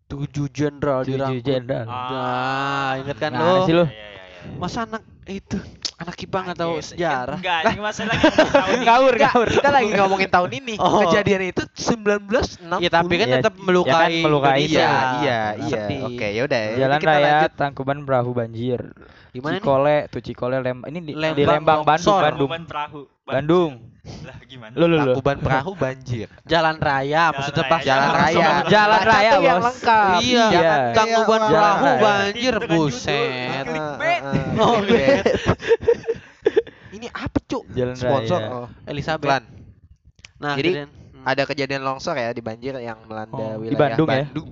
Tujuh 0.05 0.51
jenderal 0.51 1.07
Tujuh 1.07 1.15
dirangkul. 1.15 1.39
jenderal. 1.41 1.88
Nah, 1.88 3.00
inget 3.00 3.15
kan 3.15 3.31
lo? 3.31 3.63
sih 3.63 3.71
lu? 3.71 3.88
Iya, 3.88 3.95
iya, 3.95 4.07
iya. 4.11 4.59
Masa 4.59 4.83
anak 4.83 5.05
itu 5.23 5.55
anak 5.95 6.15
kipa 6.17 6.43
nggak 6.43 6.57
tahu 6.57 6.73
sejarah? 6.83 7.38
Enggak, 7.39 7.59
ini 7.69 7.79
masalah 7.79 8.11
lagi 8.11 8.27
ngomong 8.27 8.51
tahun 8.51 8.73
ini. 8.73 8.83
Ngawur, 8.83 9.13
ngawur. 9.15 9.47
kita 9.53 9.69
lagi 9.71 9.89
ngomongin 9.95 10.29
tahun 10.29 10.51
ini. 10.51 10.73
Oh. 10.81 11.00
Kejadian 11.05 11.41
itu 11.47 11.63
1960. 11.71 12.83
Ya 12.83 12.89
tapi 12.89 13.13
kan 13.15 13.27
Ya, 13.29 13.35
tetap 13.39 13.53
ya 13.55 13.61
melukai. 13.63 13.93
kan 13.93 14.11
melukai 14.19 14.51
Indonesia. 14.59 14.81
Iya, 14.83 15.41
iya, 15.61 15.81
iya. 15.88 16.03
Oke, 16.09 16.27
yaudah. 16.35 16.59
ya. 16.59 16.75
Jalan 16.75 16.97
kita 17.00 17.07
raya 17.07 17.23
lanjut. 17.23 17.51
Tangkuban 17.55 17.97
Perahu 18.03 18.31
banjir. 18.33 18.81
Gimana 19.31 19.51
nih? 19.53 19.61
Cikole, 19.63 19.97
tuh 20.11 20.19
Cikole 20.19 20.57
Lembang. 20.59 20.88
Ini 20.89 21.00
di, 21.00 21.11
di 21.15 21.43
Lembang, 21.47 21.88
Bandung. 21.88 22.19
Bandung. 22.19 22.50
Beban 22.50 22.63
perahu. 22.67 23.01
Bandung. 23.31 23.73
Lah 24.25 24.38
gimana? 24.43 24.73
Lu 24.73 24.85
lu 24.85 24.97
lu. 24.97 25.13
Tangkuban 25.13 25.38
perahu 25.45 25.71
banjir. 25.73 26.27
Jalan 26.43 26.77
raya, 26.77 27.29
Jalan 27.29 27.35
maksudnya 27.38 27.63
raya, 27.63 27.71
pas 27.71 27.81
Jalan 27.81 28.09
raya. 28.11 28.47
Jalan 28.65 29.01
raya, 29.01 29.29
tuh 29.31 29.41
yang 29.41 29.57
Bos. 29.57 29.65
lengkap. 29.69 30.19
Iya, 30.21 30.45
Iya. 30.50 30.73
tangkuban 30.91 31.39
Kayak 31.39 31.51
perahu 31.51 31.85
orang. 31.85 32.00
banjir, 32.01 32.55
buset. 32.65 33.65
Oh, 34.57 34.77
Clickbait. 34.81 35.23
Ini 36.95 37.07
apa, 37.09 37.38
Cuk? 37.41 37.63
Jalan 37.71 37.95
Sponsor. 37.95 38.39
raya. 38.41 38.51
Oh. 38.51 38.67
Elizabeth. 38.83 39.25
Iklan. 39.25 39.43
Nah, 40.38 40.53
Jadi, 40.57 40.69
kejadian- 40.73 40.91
hmm. 40.91 41.23
Ada 41.23 41.43
kejadian 41.45 41.81
longsor 41.85 42.15
ya 42.17 42.33
di 42.33 42.41
banjir 42.41 42.73
yang 42.77 42.97
melanda 43.05 43.38
Oh, 43.38 43.61
di 43.61 43.69
wilayah 43.69 43.77
Bandung 43.93 44.07
ya? 44.09 44.15
Bandung. 44.25 44.50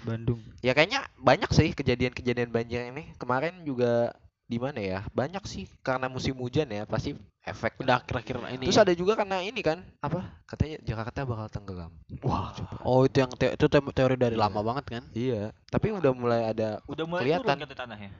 Bandung. 0.00 0.40
Ya 0.60 0.72
kayaknya 0.72 1.04
banyak 1.14 1.50
sih 1.52 1.68
kejadian-kejadian 1.70 2.48
banjir 2.48 2.88
ini. 2.88 3.12
Kemarin 3.16 3.60
juga 3.62 4.16
di 4.46 4.58
mana 4.62 4.78
ya? 4.78 5.02
Banyak 5.10 5.42
sih 5.44 5.66
karena 5.82 6.06
musim 6.06 6.38
hujan 6.38 6.70
ya, 6.70 6.86
pasti 6.86 7.18
efek. 7.42 7.78
udah 7.82 7.98
akhir-akhir 7.98 8.36
ini. 8.54 8.64
Terus 8.70 8.78
ada 8.78 8.94
juga 8.94 9.18
karena 9.18 9.42
ini 9.42 9.58
kan, 9.58 9.82
apa? 9.98 10.22
Katanya 10.46 10.78
Jakarta 10.82 11.26
bakal 11.26 11.46
tenggelam. 11.50 11.92
Wah, 12.22 12.54
Oh, 12.82 13.02
itu 13.02 13.18
yang 13.18 13.30
te- 13.34 13.54
itu 13.54 13.66
te- 13.66 13.92
teori 13.92 14.14
dari 14.14 14.38
lama 14.38 14.62
banget 14.62 14.84
kan? 14.86 15.02
Iya, 15.12 15.50
tapi 15.66 15.90
udah 15.90 16.12
mulai 16.14 16.40
ada 16.50 16.78
Udah 16.86 17.04
mulai 17.04 17.22
Kelihatan. 17.26 17.58
turun 17.58 17.74
tanahnya. 17.74 18.10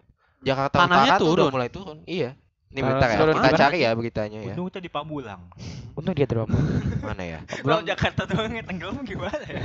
Jakarta 0.43 0.75
Tanahnya 0.85 1.15
Utara 1.15 1.19
tuh 1.19 1.27
udah 1.27 1.37
turun. 1.39 1.53
mulai 1.55 1.69
turun. 1.71 1.99
Iya. 2.07 2.31
Ini 2.67 2.81
bentar 2.83 3.09
ya, 3.09 3.19
turun 3.23 3.35
kita 3.39 3.51
cari 3.57 3.79
ya 3.87 3.91
beritanya 3.95 4.39
ya. 4.43 4.53
Untung 4.53 4.69
tadi 4.69 4.89
Pamulang. 4.91 5.43
Untung 5.97 6.13
dia 6.13 6.29
terus. 6.29 6.45
Mana 7.01 7.25
ya? 7.25 7.41
Kalau 7.49 7.81
Jakarta 7.81 8.29
doang 8.29 8.53
yang 8.53 8.69
tenggelam 8.69 9.01
gimana 9.01 9.41
ya? 9.49 9.61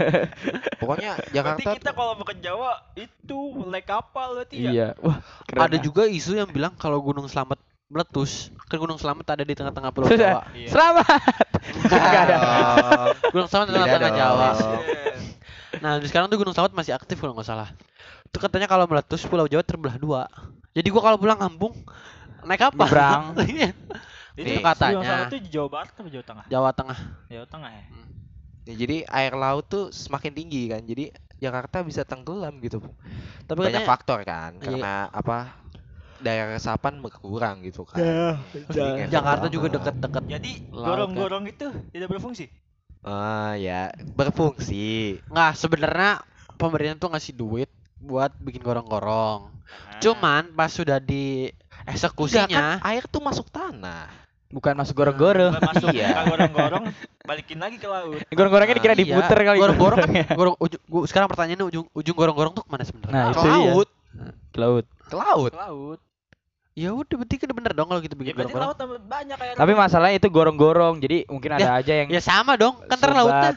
Pokoknya 0.80 1.20
Berarti 1.20 1.34
Jakarta 1.36 1.70
kita 1.76 1.90
tuh- 1.92 1.96
kalau 2.00 2.12
mau 2.16 2.24
ke 2.24 2.36
Jawa 2.40 2.72
itu 2.96 3.38
naik 3.68 3.84
kapal 3.84 4.40
berarti 4.40 4.56
ya? 4.56 4.70
Iya. 4.72 4.88
Wah, 5.04 5.20
keren. 5.44 5.60
Ada 5.68 5.76
juga 5.84 6.08
isu 6.08 6.40
yang 6.40 6.48
bilang 6.48 6.72
kalau 6.80 6.96
Gunung 7.04 7.28
Slamet 7.28 7.60
meletus, 7.92 8.48
kan 8.72 8.80
Gunung 8.80 8.96
Slamet 8.96 9.28
ada 9.28 9.44
di 9.44 9.52
tengah-tengah 9.52 9.90
Pulau. 9.92 10.08
Jawa. 10.08 10.48
Iya. 10.56 10.68
Selamat. 10.72 11.04
Enggak 11.84 12.22
ada. 12.24 12.36
Gunung 13.28 13.48
Slamet 13.52 13.66
di 13.68 13.74
tengah-tengah. 13.76 14.12
Jawa. 14.16 14.48
Nah, 15.84 15.92
di 16.00 16.06
sekarang 16.08 16.32
tuh 16.32 16.40
Gunung 16.40 16.56
Slamet 16.56 16.72
masih 16.72 16.96
aktif 16.96 17.20
kalau 17.20 17.36
nggak 17.36 17.44
salah. 17.44 17.68
Itu 18.32 18.40
katanya 18.40 18.64
kalau 18.64 18.88
meletus 18.88 19.28
Pulau 19.28 19.44
Jawa 19.44 19.60
terbelah 19.60 20.00
dua. 20.00 20.22
Jadi 20.72 20.88
gua 20.88 21.02
kalau 21.04 21.18
pulang 21.20 21.36
kampung 21.36 21.76
naik 22.48 22.72
apa? 22.72 22.80
Nyebrang. 22.80 23.22
Iya. 24.34 24.42
Itu 24.44 24.50
Itu 24.52 24.60
katanya. 24.62 25.14
Itu 25.26 25.36
Jawa 25.48 25.68
Barat 25.68 25.90
atau 25.92 26.06
Jawa 26.06 26.24
Tengah? 26.24 26.44
Jawa 26.46 26.70
Tengah. 26.70 26.98
Jawa 27.26 27.46
Tengah 27.46 27.70
ya? 27.70 27.84
Ya, 28.68 28.74
jadi 28.76 28.96
air 29.08 29.34
laut 29.34 29.64
tuh 29.66 29.88
semakin 29.90 30.32
tinggi 30.32 30.68
kan. 30.68 30.82
Jadi 30.84 31.10
Jakarta 31.40 31.80
bisa 31.80 32.04
tenggelam 32.04 32.60
gitu. 32.60 32.84
Tapi 33.48 33.56
Banyak 33.56 33.72
katanya 33.72 33.88
faktor 33.88 34.18
kan 34.22 34.52
Iya. 34.56 34.62
karena 34.62 34.92
apa? 35.10 35.38
Daerah 36.20 36.52
resapan 36.52 37.00
berkurang 37.00 37.64
gitu 37.64 37.88
kan. 37.88 37.96
Jadi 38.68 39.08
efek 39.08 39.10
Jakarta 39.10 39.48
lama. 39.48 39.54
juga 39.54 39.66
deket-deket. 39.72 40.22
Jadi 40.28 40.52
gorong-gorong 40.68 41.44
itu 41.48 41.66
tidak 41.90 42.08
berfungsi? 42.12 42.52
Ah 43.00 43.56
ya, 43.56 43.88
berfungsi. 44.12 45.16
Nggak, 45.32 45.52
sebenarnya 45.56 46.20
pemerintah 46.60 47.00
tuh 47.00 47.10
ngasih 47.16 47.32
duit 47.32 47.70
buat 47.96 48.36
bikin 48.36 48.60
gorong-gorong. 48.60 49.48
Nah, 49.48 50.00
Cuman 50.04 50.52
pas 50.52 50.68
sudah 50.68 51.00
di 51.00 51.48
Enggak 51.80 51.86
kan 51.86 51.94
eksekusinya 51.94 52.64
air 52.82 53.04
tuh 53.04 53.20
masuk 53.20 53.46
tanah. 53.48 54.08
Bukan 54.48 54.74
masuk 54.74 54.94
gorong-gorong. 54.94 55.54
Bukan 55.54 55.68
masuk 55.70 55.88
Iya. 55.94 56.08
bukan 56.10 56.24
gorong-gorong, 56.28 56.84
balikin 57.22 57.58
lagi 57.58 57.76
ke 57.76 57.86
laut. 57.86 58.18
Gorong-gorongnya 58.36 58.76
dikira 58.76 58.92
Iya, 58.92 59.00
diputer 59.00 59.38
kali. 59.40 59.58
Gorong-gorong 59.58 59.98
kan 60.00 60.10
gorong 60.40 60.56
ujung, 60.58 60.82
gua, 60.84 61.02
sekarang 61.06 61.28
pertanyaannya 61.28 61.66
ujung 61.66 61.86
ujung 61.88 62.16
gorong-gorong 62.16 62.52
tuh 62.52 62.64
ke 62.64 62.68
mana 62.68 62.82
sebenarnya? 62.82 63.14
Nah, 63.14 63.30
Ke 63.30 63.46
laut, 63.46 63.88
Ke 64.50 64.58
laut. 64.58 64.84
ke 65.06 65.16
laut. 65.16 65.52
laut. 65.52 66.00
Ya 66.72 66.90
udah 66.90 67.14
berarti 67.14 67.34
kan 67.36 67.50
bener 67.50 67.72
dong 67.74 67.86
kalau 67.86 68.00
gitu 68.00 68.14
Ya 68.14 68.20
bikin 68.20 68.34
gorong-gorong. 68.36 68.66
laut 68.66 68.76
tambah 68.76 68.98
banyak 69.00 69.36
air. 69.36 69.54
Tapi 69.54 69.72
masalahnya 69.72 70.16
itu 70.16 70.28
gorong-gorong. 70.28 70.94
Jadi 70.98 71.16
mungkin 71.26 71.50
ada 71.52 71.78
aja 71.78 71.92
yang 71.94 72.08
Ya 72.08 72.18
sama 72.18 72.54
dong, 72.54 72.74
kan 72.84 72.96
Sobat. 72.96 73.14
lautnya 73.14 73.50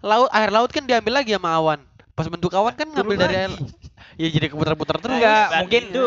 laut 0.00 0.30
air 0.30 0.50
laut 0.50 0.70
kan 0.70 0.82
diambil 0.82 1.12
lagi 1.14 1.30
sama 1.30 1.50
awan. 1.52 1.78
Pas 2.10 2.26
bentuk 2.26 2.50
awan 2.50 2.74
kan 2.74 2.88
ngambil 2.88 3.14
Turun 3.14 3.22
dari 3.22 3.36
air. 3.38 3.52
Ya 4.16 4.28
jadi 4.28 4.50
keputar-putar 4.50 4.98
terus. 4.98 5.14
Enggak, 5.14 5.46
mungkin 5.60 5.82
itu 5.86 6.04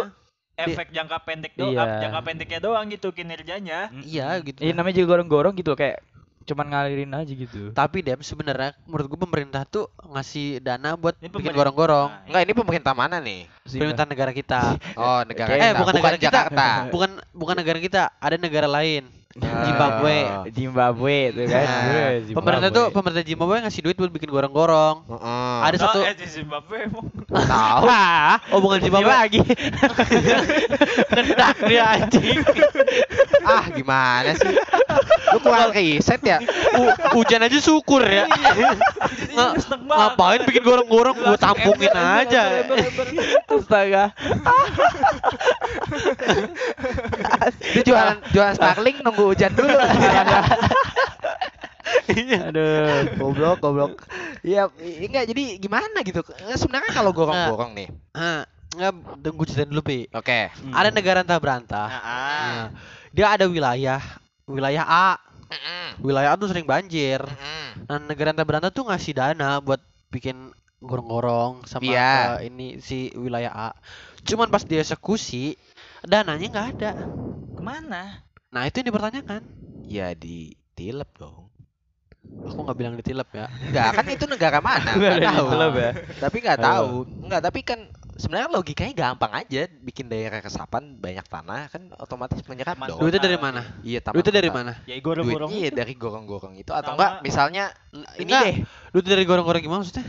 efek 0.56 0.88
jangka 0.90 1.18
pendek 1.22 1.54
doang, 1.54 1.74
Iya. 1.74 2.02
jangka 2.04 2.20
pendeknya 2.22 2.60
doang 2.60 2.86
gitu 2.88 3.10
kinerjanya. 3.10 3.90
Iya 3.96 4.38
gitu. 4.40 4.60
Iya 4.60 4.74
namanya 4.74 4.96
juga 4.96 5.08
gorong-gorong 5.14 5.56
gitu 5.56 5.74
kayak 5.74 6.02
cuman 6.44 6.68
ngalirin 6.68 7.08
aja 7.10 7.32
gitu. 7.32 7.72
Tapi 7.72 8.04
Dem 8.04 8.20
sebenarnya 8.20 8.76
menurut 8.84 9.08
gua 9.08 9.20
pemerintah 9.22 9.64
tuh 9.64 9.88
ngasih 10.04 10.60
dana 10.60 10.94
buat 10.94 11.16
Ini 11.16 11.26
bikin 11.26 11.32
pemerintah. 11.32 11.56
gorong-gorong. 11.56 12.10
Nah, 12.12 12.28
Enggak, 12.28 12.42
ini 12.44 12.54
pemerintah 12.54 12.94
mana 12.94 13.18
nih? 13.18 13.48
Pemerintah 13.64 14.04
negara 14.04 14.32
kita. 14.32 14.62
Oh, 14.94 15.24
negara 15.24 15.50
Eh, 15.50 15.60
kita, 15.64 15.80
bukan 15.80 15.94
negara 15.96 16.16
kita. 16.16 16.28
Jakarta. 16.28 16.66
Bukan 16.92 17.10
bukan 17.32 17.56
negara 17.56 17.80
kita, 17.80 18.02
ada 18.14 18.36
negara 18.36 18.68
lain. 18.68 19.08
Ah. 19.34 19.66
Zimbabwe. 19.66 20.16
Zimbabwe 20.54 21.16
tuh 21.34 21.46
kan. 21.48 21.66
Nah, 21.66 21.82
Weh, 21.90 22.14
Zimbabwe. 22.22 22.38
pemerintah 22.38 22.70
tuh 22.70 22.86
pemerintah 22.94 23.26
Zimbabwe 23.26 23.56
ngasih 23.60 23.82
duit 23.82 23.98
buat 23.98 24.12
bikin 24.12 24.30
gorong-gorong. 24.30 25.10
Heeh. 25.10 25.58
Ada 25.64 25.78
satu 25.80 25.98
Oh, 25.98 26.06
eh, 26.06 26.14
di 26.14 26.28
Zimbabwe 26.28 26.78
emang. 26.86 27.06
tahu. 27.26 27.84
Ah, 27.90 28.38
oh 28.54 28.62
bukan 28.62 28.78
Zimbabwe 28.80 29.10
lagi. 29.10 29.42
Kendak 31.14 31.58
dia 31.64 31.84
anjing. 31.98 32.46
ah, 33.42 33.66
gimana 33.68 34.38
sih? 34.38 34.54
Lu 35.34 35.40
kurang 35.40 35.74
riset 35.74 36.22
ya? 36.22 36.38
U- 36.78 36.98
hujan 37.18 37.42
aja 37.42 37.58
syukur 37.58 38.06
ya. 38.06 38.30
Nga- 39.34 39.54
ngapain 39.82 40.46
bikin 40.46 40.62
gorong-gorong 40.62 41.18
gua 41.18 41.38
tampungin 41.38 41.90
aja. 41.90 42.70
Astaga. 43.50 44.14
Dia 47.74 47.82
jualan 47.84 48.18
jualan 48.30 48.54
Starling 48.54 48.98
nunggu 49.02 49.23
hujan 49.26 49.52
dulu. 49.54 49.78
Aduh. 52.44 53.16
goblok, 53.18 53.58
goblok. 53.60 53.92
Iya, 54.44 54.68
i- 54.80 55.08
enggak 55.08 55.26
jadi 55.30 55.44
gimana 55.58 56.04
gitu. 56.04 56.20
Eh, 56.44 56.58
Sebenarnya 56.58 56.92
kalau 56.92 57.16
gorong-gorong 57.16 57.72
nih. 57.74 57.88
Ah, 58.12 58.44
enggak 58.76 58.92
tunggu 59.24 59.44
cerita 59.48 59.66
dulu, 59.66 59.82
Pi. 59.82 60.00
Oke. 60.12 60.52
Ada 60.52 60.90
negara 60.90 61.24
entah 61.24 61.40
berantah. 61.40 61.88
Ah, 61.88 62.02
Nah, 62.04 62.66
dia 63.10 63.28
ada 63.30 63.46
wilayah 63.48 64.02
wilayah 64.46 64.84
A. 64.84 65.10
Wilayah 66.02 66.34
A 66.34 66.40
tuh 66.40 66.50
sering 66.50 66.66
banjir. 66.66 67.22
Nah, 67.88 68.00
negara 68.02 68.34
entah 68.34 68.44
berantah 68.44 68.72
tuh 68.74 68.90
ngasih 68.90 69.14
dana 69.14 69.62
buat 69.62 69.80
bikin 70.10 70.52
gorong-gorong 70.80 71.64
sama 71.64 71.88
Iya. 71.88 72.12
ke 72.38 72.52
ini 72.52 72.68
si 72.84 73.08
wilayah 73.16 73.54
A. 73.54 73.70
Cuman 74.24 74.50
pas 74.50 74.64
dieksekusi 74.64 75.56
dananya 76.04 76.48
nggak 76.50 76.68
ada. 76.76 76.92
Ke 77.54 77.62
mana? 77.62 78.20
Nah, 78.54 78.70
itu 78.70 78.76
yang 78.80 78.88
dipertanyakan. 78.94 79.42
Ya 79.90 80.08
ditilep 80.14 81.10
dong. 81.18 81.50
Aku 82.24 82.60
nggak 82.64 82.78
bilang 82.78 82.94
ditilep 82.96 83.28
ya. 83.34 83.50
Enggak, 83.50 83.90
kan 84.00 84.06
itu 84.08 84.26
negara 84.30 84.60
mana? 84.64 84.96
Nggak 84.96 85.20
tahu. 85.26 85.46
ditilep 85.50 85.74
ya. 85.76 85.92
Tapi 86.22 86.38
nggak 86.40 86.60
tahu. 86.62 86.90
Enggak, 87.26 87.42
tapi 87.44 87.60
kan 87.66 87.80
sebenarnya 88.14 88.48
logikanya 88.54 88.94
gampang 88.94 89.34
aja 89.34 89.66
bikin 89.82 90.06
daerah 90.06 90.38
resapan 90.40 90.96
banyak 91.02 91.26
tanah 91.26 91.68
kan 91.68 91.82
otomatis 91.98 92.40
menyerap 92.46 92.78
dong. 92.78 93.02
Duitnya 93.02 93.22
dari 93.26 93.38
mana? 93.42 93.62
Iya, 93.82 94.00
taman 94.06 94.16
Duitnya 94.22 94.34
dari 94.38 94.52
mana? 94.54 94.72
Ya 94.86 94.96
gorong-gorong 95.02 95.50
Duitnya 95.50 95.66
ya 95.66 95.72
itu. 95.74 95.80
dari 95.82 95.94
gorong-gorong 95.98 96.54
itu 96.62 96.72
atau 96.72 96.94
enggak 96.94 97.12
misalnya 97.26 97.74
ini 98.22 98.30
Enggak. 98.30 98.44
deh. 98.46 98.56
Duit 98.94 99.06
dari 99.10 99.24
gorong-gorong 99.26 99.62
gimana 99.66 99.80
maksudnya? 99.82 100.06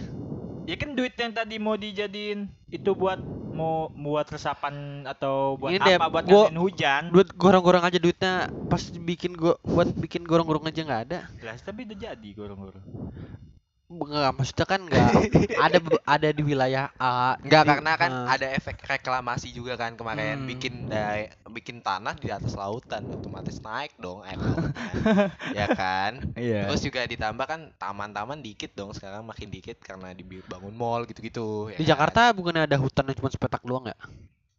Ya 0.65 0.77
kan 0.81 0.97
duit 0.97 1.13
yang 1.21 1.33
tadi 1.33 1.61
mau 1.61 1.77
dijadiin 1.77 2.49
itu 2.73 2.91
buat 2.97 3.21
mau 3.53 3.93
buat 3.95 4.25
resapan 4.27 5.05
atau 5.07 5.61
buat 5.61 5.71
Ini 5.71 5.79
deh, 5.79 5.97
apa? 6.01 6.09
Buat 6.09 6.25
gua- 6.25 6.49
ngasihin 6.49 6.59
hujan. 6.59 7.03
Duit 7.13 7.29
gorong-gorong 7.37 7.85
aja 7.85 7.99
duitnya 8.01 8.49
pas 8.67 8.81
bikin 8.91 9.37
gua 9.37 9.55
buat 9.69 9.93
bikin 9.93 10.25
gorong-gorong 10.25 10.65
aja 10.67 10.81
nggak 10.81 11.03
ada. 11.07 11.19
Jelas 11.39 11.61
tapi 11.61 11.85
udah 11.85 11.99
jadi 12.01 12.29
gorong-gorong. 12.33 12.85
Enggak, 13.85 14.33
maksudnya 14.33 14.65
kan 14.65 14.81
enggak 14.89 15.13
ada 15.61 15.77
ada 16.09 16.29
di 16.33 16.41
wilayah 16.41 16.89
A. 16.97 17.37
Enggak 17.37 17.63
di- 17.63 17.71
karena 17.77 17.93
kan 17.95 18.11
eh, 18.11 18.27
ada 18.33 18.47
efek 18.51 18.81
reklamasi 18.81 19.53
juga 19.53 19.77
kan 19.77 19.93
kemarin 19.93 20.41
Hmm. 20.41 20.49
bikin 20.49 20.89
dai- 20.89 21.29
bikin 21.53 21.85
tanah 21.85 22.17
di 22.17 22.33
atas 22.33 22.57
lautan 22.57 23.05
otomatis 23.13 23.61
naik 23.61 23.93
dong 24.01 24.25
air 24.25 24.41
lautnya. 24.43 24.73
ya 25.53 25.67
kan 25.69 26.17
Iya. 26.33 26.65
terus 26.67 26.81
juga 26.81 27.05
ditambah 27.05 27.45
kan 27.45 27.61
taman-taman 27.77 28.41
dikit 28.41 28.73
dong 28.73 28.97
sekarang 28.97 29.21
makin 29.21 29.53
dikit 29.53 29.77
karena 29.79 30.17
dibangun 30.17 30.73
mall 30.73 31.05
gitu-gitu 31.05 31.69
ya 31.71 31.77
di 31.77 31.85
kan? 31.85 31.91
Jakarta 31.93 32.33
bukannya 32.33 32.65
ada 32.65 32.81
hutan 32.81 33.05
yang 33.05 33.17
cuma 33.21 33.29
sepetak 33.29 33.63
doang 33.63 33.85
ya? 33.85 33.97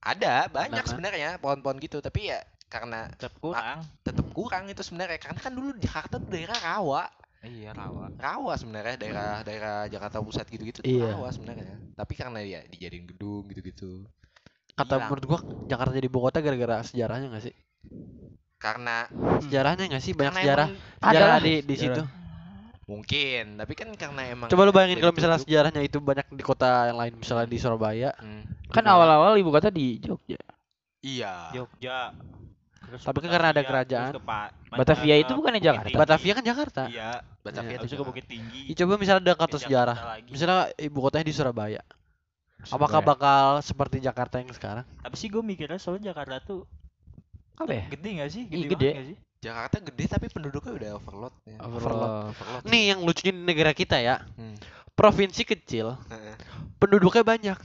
ada 0.06 0.46
banyak 0.48 0.86
kan? 0.86 0.88
sebenarnya 0.88 1.42
pohon-pohon 1.42 1.82
gitu 1.82 1.98
tapi 1.98 2.30
ya 2.30 2.46
karena 2.70 3.10
tetap 3.10 3.34
kurang 3.42 3.82
tetap 4.06 4.28
kurang 4.32 4.70
itu 4.70 4.86
sebenarnya 4.86 5.18
karena 5.18 5.40
kan 5.42 5.50
dulu 5.50 5.74
Jakarta 5.82 6.22
tuh 6.22 6.30
daerah 6.30 6.62
rawa 6.62 7.10
iya 7.46 7.70
rawa 7.72 8.06
rawa 8.18 8.54
sebenarnya 8.58 8.96
daerah 9.02 9.32
daerah 9.48 9.76
Jakarta 9.94 10.18
Pusat 10.26 10.46
gitu-gitu 10.54 10.80
tuh 10.82 10.90
Iya. 10.90 11.14
rawa 11.14 11.30
sebenarnya 11.36 11.78
tapi 11.96 12.14
karena 12.20 12.40
ya 12.44 12.60
dijadiin 12.68 13.06
gedung 13.12 13.44
gitu-gitu 13.52 14.06
Kata 14.76 14.96
Hilang. 15.00 15.08
menurut 15.08 15.24
gua 15.30 15.40
Jakarta 15.72 15.92
jadi 15.96 16.08
ibu 16.12 16.20
kota 16.20 16.38
gara-gara 16.44 16.84
sejarahnya 16.84 17.28
enggak 17.32 17.44
sih? 17.48 17.56
karena 18.60 19.06
Sejarahnya 19.46 19.84
enggak 19.88 20.04
sih 20.04 20.14
banyak 20.18 20.34
karena 20.34 20.42
sejarah? 20.44 20.68
Sejarah 21.00 21.38
di 21.40 21.54
di 21.64 21.76
sejarah. 21.76 21.78
situ. 21.78 22.04
mungkin 22.86 23.44
tapi 23.58 23.74
kan 23.74 23.90
karena 23.98 24.22
emang 24.30 24.50
Coba 24.52 24.62
lu 24.68 24.74
bayangin 24.76 25.02
kalau 25.02 25.14
misalnya 25.16 25.40
sejarahnya 25.42 25.82
itu 25.82 25.98
banyak 25.98 26.28
di 26.30 26.44
kota 26.46 26.94
yang 26.94 26.98
lain 27.02 27.14
misalnya 27.18 27.48
di 27.50 27.58
Surabaya. 27.58 28.14
hmm, 28.14 28.70
Kan 28.70 28.86
awal-awal 28.86 29.34
ibu 29.42 29.50
kota 29.50 29.74
di 29.74 29.98
Jogja. 29.98 30.38
iya 31.02 31.50
Jogja 31.54 32.14
terus 32.86 33.02
Tapi 33.02 33.18
kan 33.20 33.30
karena 33.30 33.48
ada 33.50 33.58
Batavia, 33.58 33.70
kerajaan. 33.70 34.12
Batavia 34.72 35.16
itu 35.18 35.32
bukannya 35.34 35.62
Jakarta? 35.62 35.88
Tinggi. 35.88 36.00
Batavia 36.00 36.34
kan 36.34 36.44
Jakarta. 36.44 36.82
iya 36.88 37.10
Batavia 37.42 37.66
Iya, 37.66 37.76
itu 37.76 37.80
habis 37.80 37.86
itu 37.86 37.96
Jakarta. 37.96 38.10
Bukit 38.10 38.26
Tinggi 38.26 38.62
Ya, 38.66 38.74
coba 38.76 38.94
misalnya 38.96 39.22
ada 39.22 39.34
kata 39.36 39.58
Ke 39.58 39.62
sejarah. 39.62 39.98
Misalnya 40.26 40.58
ibu 40.78 40.98
kotanya 41.00 41.26
di 41.26 41.34
Surabaya. 41.34 41.82
Apakah 42.66 43.00
bakal 43.00 43.46
seperti 43.62 43.98
Jakarta 44.00 44.42
yang 44.42 44.50
sekarang? 44.50 44.86
tapi 44.98 45.16
sih 45.16 45.30
gue 45.30 45.40
mikirnya 45.40 45.78
soalnya 45.78 46.10
Jakarta 46.10 46.42
tuh 46.42 46.66
Apa 47.56 47.72
ya? 47.72 47.86
gede 47.88 48.10
gak 48.18 48.30
sih 48.30 48.44
Ih, 48.48 48.66
gede, 48.66 48.68
gede. 48.68 48.74
banget 48.74 48.96
nggak 48.96 49.08
sih 49.08 49.18
Jakarta 49.38 49.76
gede 49.80 50.04
tapi 50.10 50.26
penduduknya 50.28 50.72
udah 50.74 50.90
overload 50.98 51.34
ya. 51.46 51.58
Overload. 51.62 52.10
overload. 52.34 52.62
Nih 52.66 52.84
yang 52.90 53.00
lucunya 53.00 53.30
di 53.32 53.44
negara 53.46 53.72
kita 53.72 54.02
ya. 54.02 54.26
Hmm. 54.34 54.58
Provinsi 54.96 55.44
kecil, 55.44 55.94
Heeh. 56.08 56.36
penduduknya 56.80 57.22
banyak. 57.22 57.58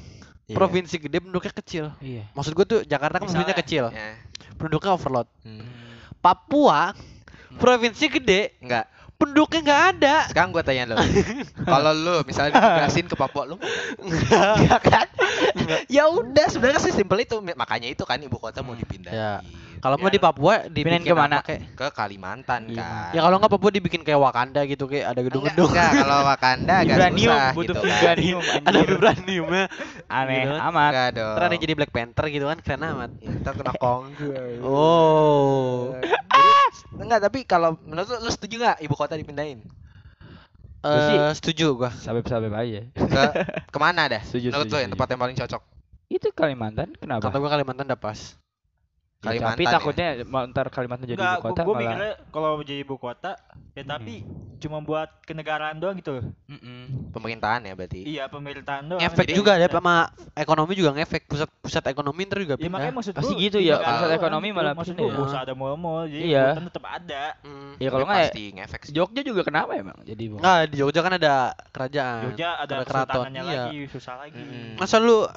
Iya. 0.51 0.57
Provinsi 0.59 0.99
gede 0.99 1.23
penduduknya 1.23 1.55
kecil. 1.55 1.85
Iya. 2.03 2.27
Maksud 2.35 2.53
gue 2.59 2.67
tuh 2.67 2.81
Jakarta 2.83 3.23
kan 3.23 3.31
penduduknya 3.31 3.55
kecil, 3.55 3.85
Ya. 3.95 4.19
penduduknya 4.59 4.99
overload. 4.99 5.31
Hmm. 5.47 5.63
Papua 6.19 6.91
provinsi 7.55 8.11
gede, 8.11 8.59
Enggak. 8.59 8.91
Penduduknya 9.21 9.61
nggak 9.63 9.83
ada. 9.95 10.17
Sekarang 10.27 10.51
gua 10.51 10.65
tanya 10.65 10.89
lo. 10.89 10.97
Kalau 11.63 11.93
lu 11.93 12.17
misalnya 12.25 12.57
ditugasin 12.57 13.05
ke 13.05 13.15
Papua 13.15 13.45
nggak? 13.47 13.61
Iya 14.59 14.77
kan? 14.81 15.07
ya 15.87 16.09
udah 16.09 16.47
sebenarnya 16.49 16.81
sesimpel 16.81 17.21
itu. 17.21 17.37
Makanya 17.39 17.87
itu 17.87 18.03
kan 18.03 18.17
ibu 18.17 18.35
kota 18.35 18.61
mau 18.61 18.73
dipindahin. 18.73 19.13
Ya. 19.13 19.45
Kalau 19.81 19.97
mau 19.97 20.07
Biar- 20.07 20.13
di 20.13 20.21
Papua 20.21 20.55
Pindahin 20.61 20.77
dibikin 21.01 21.03
ke 21.07 21.15
mana? 21.15 21.41
apa 21.41 21.47
kayak? 21.47 21.61
Ke 21.73 21.87
Kalimantan 21.91 22.69
Iya. 22.69 22.85
kan. 22.85 23.13
Ya 23.13 23.21
kalau 23.23 23.37
nggak 23.39 23.49
Papua 23.51 23.71
dibikin 23.71 24.03
kayak 24.03 24.21
Wakanda 24.21 24.61
gitu 24.65 24.85
kayak 24.85 25.07
ada 25.09 25.21
gedung-gedung. 25.23 25.73
enggak, 25.73 25.91
kalau 25.97 26.19
Wakanda 26.23 26.75
agak 26.77 26.97
Vibranium, 27.01 27.33
susah 27.33 27.53
butuh 27.57 27.65
gitu 27.65 27.81
kan. 27.81 27.89
vibranium 27.89 28.43
ada 28.45 28.57
anjir. 28.61 28.85
vibraniumnya. 28.87 29.65
Aneh 30.07 30.37
Gitu 30.39 30.53
kan. 30.53 30.69
amat. 30.69 30.91
Enggak 30.93 31.09
dong. 31.15 31.35
Ada 31.35 31.45
yang 31.49 31.63
jadi 31.63 31.75
Black 31.75 31.93
Panther 31.93 32.25
gitu 32.29 32.45
kan 32.45 32.59
keren 32.61 32.83
amat. 32.87 33.11
Ya, 33.17 33.31
ntar 33.41 33.53
kena 33.57 33.73
konggu. 33.75 34.31
Oh. 34.61 35.97
Enggak, 36.97 37.21
tapi 37.25 37.39
kalau 37.49 37.77
menurut 37.87 38.09
lu, 38.11 38.17
lu 38.27 38.31
setuju 38.31 38.55
nggak 38.61 38.79
ibu 38.85 38.95
kota 38.95 39.15
dipindahin? 39.17 39.65
Eh 40.81 41.33
setuju 41.37 41.77
gua. 41.77 41.91
Sabep-sabep 41.93 42.53
aja. 42.57 42.81
Ke 42.97 43.23
ke 43.75 43.79
mana 43.79 44.09
dah? 44.09 44.23
Setuju, 44.25 44.53
menurut 44.53 44.67
setuju, 44.69 44.77
lu 44.77 44.83
yang 44.85 44.93
tempat 44.97 45.09
yang 45.13 45.21
paling 45.21 45.37
cocok? 45.37 45.63
Itu 46.11 46.29
Kalimantan 46.33 46.89
kenapa? 46.97 47.29
Kata 47.29 47.37
gua 47.37 47.51
Kalimantan 47.53 47.85
udah 47.87 48.01
pas. 48.01 48.41
Ya, 49.21 49.37
Kalimantan 49.37 49.53
tapi 49.53 49.63
ya? 49.63 49.73
takutnya 49.77 50.09
mau 50.25 50.49
ntar 50.49 50.67
Kalimantan 50.73 51.05
jadi 51.05 51.21
Enggak, 51.21 51.37
ibu 51.37 51.45
kota 51.45 51.61
gue 51.61 51.69
malah. 51.69 51.83
mikirnya 51.85 52.13
kalau 52.33 52.51
jadi 52.59 52.81
ibu 52.81 52.97
kota 52.97 53.33
ya 53.71 53.85
tapi 53.85 54.15
cuma 54.57 54.81
buat 54.81 55.13
kenegaraan 55.21 55.77
doang 55.77 55.93
gitu 55.95 56.11
loh. 56.11 56.25
Mm-mm. 56.47 57.13
Pemerintahan 57.13 57.61
ya 57.63 57.73
berarti. 57.75 58.01
Iya 58.03 58.25
pemerintahan 58.27 58.81
doang. 58.83 58.97
Ngefek 58.99 59.29
Jadi 59.29 59.37
juga 59.37 59.51
ada 59.55 59.69
bisa- 59.69 59.77
sama 59.77 59.95
ekonomi 60.33 60.73
juga 60.73 60.91
ngefek 60.95 61.23
pusat 61.27 61.53
pusat 61.55 61.85
ekonomi 61.87 62.25
ntar 62.25 62.41
juga 62.41 62.55
Ya 62.55 62.59
pindah. 62.59 62.73
makanya 62.73 62.95
maksud 62.97 63.13
Pasti 63.13 63.35
gua, 63.35 63.45
gitu 63.45 63.59
ya, 63.61 63.77
pusat 63.77 64.11
ekonomi 64.11 64.49
malah 64.51 64.73
maksud 64.73 64.95
gua 64.97 65.05
ya. 65.05 65.13
nggak 65.13 65.29
usah 65.29 65.41
ada 65.43 65.53
mall-mall 65.55 66.03
jadi 66.07 66.25
Iya. 66.25 66.45
tetap 66.57 66.85
ada. 66.87 67.25
Hmm. 67.41 67.73
Ya 67.77 67.89
kalau 67.91 68.01
Tapi 68.01 68.09
nggak 68.11 68.25
pasti 68.25 68.43
ngefek 68.57 68.81
sih. 68.83 68.93
Jogja 68.97 69.21
juga 69.21 69.41
kenapa 69.45 69.71
emang 69.77 70.01
jadi 70.01 70.23
ibu 70.23 70.35
kota? 70.35 70.43
Nggak, 70.43 70.61
di 70.65 70.77
Jogja 70.79 71.01
kan 71.03 71.13
ada 71.15 71.35
kerajaan. 71.69 72.23
Jogja 72.25 72.49
ada 72.57 72.73
ada 72.73 72.85
keraton, 72.89 73.05
kesultanannya 73.29 73.43
iya. 73.45 73.63
lagi, 73.69 73.79
susah 73.87 74.15
lagi. 74.19 74.41
Masa 74.77 74.97
lu 74.97 75.29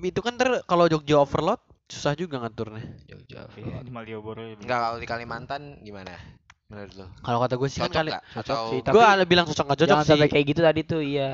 itu 0.00 0.18
kan 0.18 0.34
ntar 0.34 0.66
kalau 0.66 0.90
Jogja 0.90 1.14
overload 1.16 1.62
susah 1.86 2.12
juga 2.14 2.40
ngaturnya. 2.40 2.84
Jogja. 3.04 3.46
Iya, 3.54 3.80
di 3.80 3.90
Malioboro 3.90 4.42
ya. 4.42 4.56
Enggak 4.56 4.78
kalau 4.80 4.98
di 4.98 5.06
Kalimantan 5.06 5.62
gimana? 5.80 6.16
Menurut 6.64 6.92
lu? 6.96 7.06
Kalau 7.20 7.38
kata 7.38 7.54
gue 7.54 7.68
sih 7.68 7.78
kan 7.78 7.92
Cocok 7.92 7.98
kali? 8.00 8.10
Cocok 8.32 8.56
sih, 8.66 8.78
gue 8.80 8.88
tapi 8.96 9.14
ada 9.14 9.24
bilang 9.24 9.44
cocok 9.44 9.64
nggak 9.64 9.80
cocok 9.84 9.92
Jangan 9.92 10.04
sih. 10.04 10.10
sampai 10.16 10.28
kayak 10.28 10.46
gitu 10.48 10.60
tadi 10.60 10.80
tuh, 10.82 11.02
iya. 11.04 11.30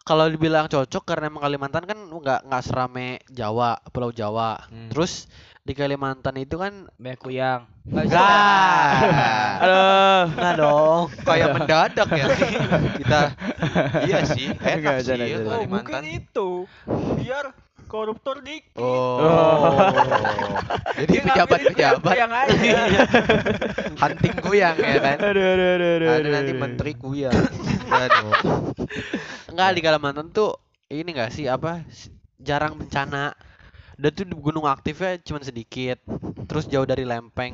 Kalau 0.00 0.24
dibilang 0.26 0.64
cocok 0.66 1.04
karena 1.04 1.28
emang 1.28 1.44
Kalimantan 1.44 1.84
kan 1.84 1.98
nggak 2.00 2.48
nggak 2.48 2.62
serame 2.64 3.20
Jawa, 3.28 3.76
Pulau 3.92 4.08
Jawa. 4.10 4.56
Hmm. 4.72 4.88
Terus 4.88 5.28
di 5.60 5.76
Kalimantan 5.76 6.40
itu 6.40 6.56
kan 6.56 6.88
Banyak 6.96 7.20
kuyang. 7.20 7.68
enggak. 7.84 8.24
Aduh. 9.62 10.22
Enggak 10.32 10.54
dong. 10.56 11.02
kayak 11.20 11.48
mendadak 11.52 12.08
ya 12.10 12.26
kita 13.04 13.20
iya 14.08 14.18
sih 14.24 14.48
enak 14.48 14.80
Enggak, 14.80 14.96
sih 15.04 15.12
jangan. 15.12 15.44
Oh, 15.44 15.50
Kalimantan 15.60 16.00
mungkin 16.00 16.04
itu. 16.08 16.48
Biar 17.20 17.44
koruptor 17.90 18.38
dikit. 18.40 18.78
oh 18.78 19.18
jadi 20.94 21.10
Dia 21.10 21.20
ngambilin 21.26 21.26
pejabat-pejabat 21.74 22.14
yang 22.14 22.30
aja. 22.32 22.72
hunting 24.06 24.34
kuyang 24.40 24.76
ya 24.78 24.96
kan 25.02 25.16
Aduh, 25.18 25.44
aduh, 25.44 25.68
aduh, 25.74 25.90
aduh, 25.98 26.08
ada 26.08 26.18
aduh, 26.22 26.30
nanti 26.30 26.52
menteri 26.54 26.92
kuyang 26.94 27.34
aduh 27.90 28.30
Enggak 29.50 29.70
di 29.74 29.80
Kalimantan 29.82 30.30
tuh 30.30 30.54
ini 30.88 31.10
enggak 31.10 31.34
sih 31.34 31.46
apa 31.46 31.82
jarang 32.38 32.74
bencana. 32.74 33.34
Dan 33.94 34.10
tuh 34.16 34.24
di 34.24 34.32
gunung 34.32 34.64
aktifnya 34.64 35.20
cuma 35.20 35.44
sedikit. 35.44 36.00
Terus 36.48 36.64
jauh 36.64 36.88
dari 36.88 37.04
lempeng. 37.04 37.52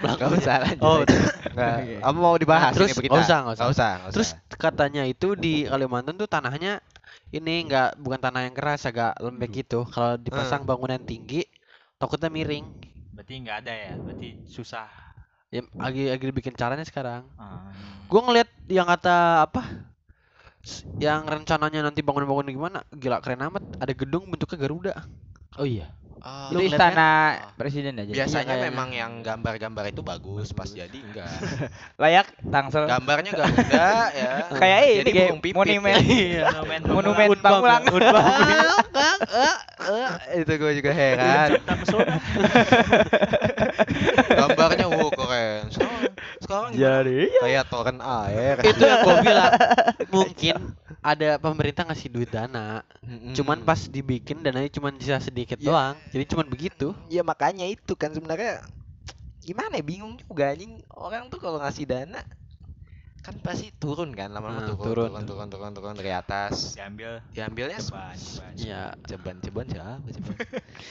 Usah 0.00 0.56
lanjut 0.62 0.82
Oh, 0.82 1.02
aja. 1.04 1.16
Nggak, 1.52 1.76
kamu 2.00 2.18
mau 2.18 2.36
dibahas 2.36 2.72
Terus, 2.72 2.88
ini 2.90 2.98
berita 2.98 3.12
nggak 3.12 3.24
usah, 3.24 3.38
nggak 3.44 3.54
usah. 3.54 3.66
Usah, 3.68 3.90
nggak 4.00 4.12
Terus 4.14 4.28
usah. 4.32 4.56
katanya 4.56 5.02
itu 5.04 5.28
di 5.36 5.68
Kalimantan 5.68 6.16
tuh 6.16 6.26
tanahnya 6.26 6.80
ini 7.30 7.66
enggak 7.66 7.94
bukan 7.98 8.18
tanah 8.18 8.46
yang 8.46 8.54
keras 8.54 8.86
agak 8.86 9.14
lembek 9.22 9.62
gitu. 9.64 9.86
Kalau 9.86 10.18
dipasang 10.18 10.66
bangunan 10.66 10.98
tinggi 10.98 11.46
takutnya 11.96 12.26
miring. 12.30 12.66
Berarti 13.14 13.32
nggak 13.42 13.58
ada 13.66 13.72
ya. 13.72 13.92
Berarti 13.98 14.28
susah. 14.50 14.88
Ya, 15.50 15.66
lagi 15.74 16.06
lagi 16.10 16.30
bikin 16.30 16.54
caranya 16.54 16.86
sekarang. 16.86 17.26
Ah. 17.34 17.74
Gua 18.06 18.22
ngeliat 18.26 18.50
yang 18.70 18.86
kata 18.86 19.46
apa? 19.50 19.62
Yang 21.00 21.20
rencananya 21.26 21.80
nanti 21.86 22.04
bangun-bangun 22.04 22.52
gimana? 22.52 22.78
Gila 22.94 23.18
keren 23.22 23.46
amat. 23.50 23.64
Ada 23.82 23.92
gedung 23.94 24.30
bentuknya 24.30 24.58
Garuda. 24.58 24.94
Oh 25.58 25.66
iya. 25.66 25.90
Ah, 26.20 26.52
Lu 26.52 26.60
Itu 26.60 26.68
kan? 26.68 26.92
istana 26.92 27.10
presiden 27.54 27.96
aja. 27.96 28.12
biasanya 28.12 28.44
kayaknya. 28.46 28.66
memang 28.68 28.88
yang 28.90 29.12
gambar-gambar 29.20 29.84
itu 29.88 30.00
bagus 30.00 30.52
pas 30.52 30.68
jadi 30.68 30.92
enggak 30.92 31.32
Layak 32.02 32.28
Tangsel. 32.44 32.84
gambarnya 32.84 33.32
Garuda 33.32 33.88
ya 34.20 34.32
Kayak 34.52 34.80
ini 34.84 34.96
Jadi 34.98 35.10
kayak 35.10 35.28
burung 35.30 35.40
pipit. 35.40 35.56
monumen. 35.80 35.96
Monumen 36.44 36.80
Monumen 36.84 37.28
Pamulang. 37.40 37.82
Pamulang. 37.84 38.24
itu 40.34 40.52
gue 40.52 40.72
juga 40.76 40.92
heran 40.92 41.50
gambarnya 44.30 44.86
wow 44.86 45.08
keren 45.10 45.62
sekarang, 45.70 46.04
sekarang? 46.38 46.70
Jadi 46.74 47.18
kayak 47.34 47.64
toren 47.66 47.98
air 47.98 48.56
Itu 48.60 48.82
yang 48.82 48.98
gua 49.00 49.14
bilang. 49.20 49.52
Mungkin 50.10 50.54
ada 51.00 51.36
pemerintah 51.36 51.82
ngasih 51.82 52.08
duit 52.08 52.28
dana. 52.28 52.84
Mm-mm. 53.00 53.32
Cuman 53.32 53.60
pas 53.60 53.80
dibikin 53.82 54.40
dananya 54.40 54.68
cuman 54.70 54.96
sisa 54.96 55.16
sedikit 55.18 55.56
Ya. 55.56 55.66
doang. 55.66 55.96
Jadi 56.10 56.24
cuman 56.26 56.46
begitu. 56.46 56.92
ya 57.08 57.20
makanya 57.20 57.64
itu 57.64 57.92
kan 57.94 58.10
sebenarnya 58.10 58.60
gimana 59.40 59.72
ya 59.72 59.82
bingung 59.82 60.20
juga 60.20 60.52
anjing 60.52 60.84
orang 60.90 61.26
tuh 61.26 61.38
kalau 61.38 61.56
ngasih 61.58 61.84
dana 61.84 62.20
kan 63.20 63.36
pasti 63.38 63.68
turun 63.74 64.12
kan 64.12 64.28
lama-lama 64.28 64.60
Nah, 64.62 64.68
turun, 64.70 64.80
turun. 64.80 65.08
turun 65.10 65.24
turun 65.26 65.48
turun 65.50 65.70
turun 65.74 65.92
dari 65.94 66.08
atas 66.08 66.72
Diambil 66.72 67.20
diambilnya 67.30 67.76
ceban, 67.76 68.16
ceban. 68.16 68.52
Ya. 68.56 68.82
ceban 69.02 69.36
ceban 69.40 69.66
siapa 69.66 69.96
ceban 70.06 70.36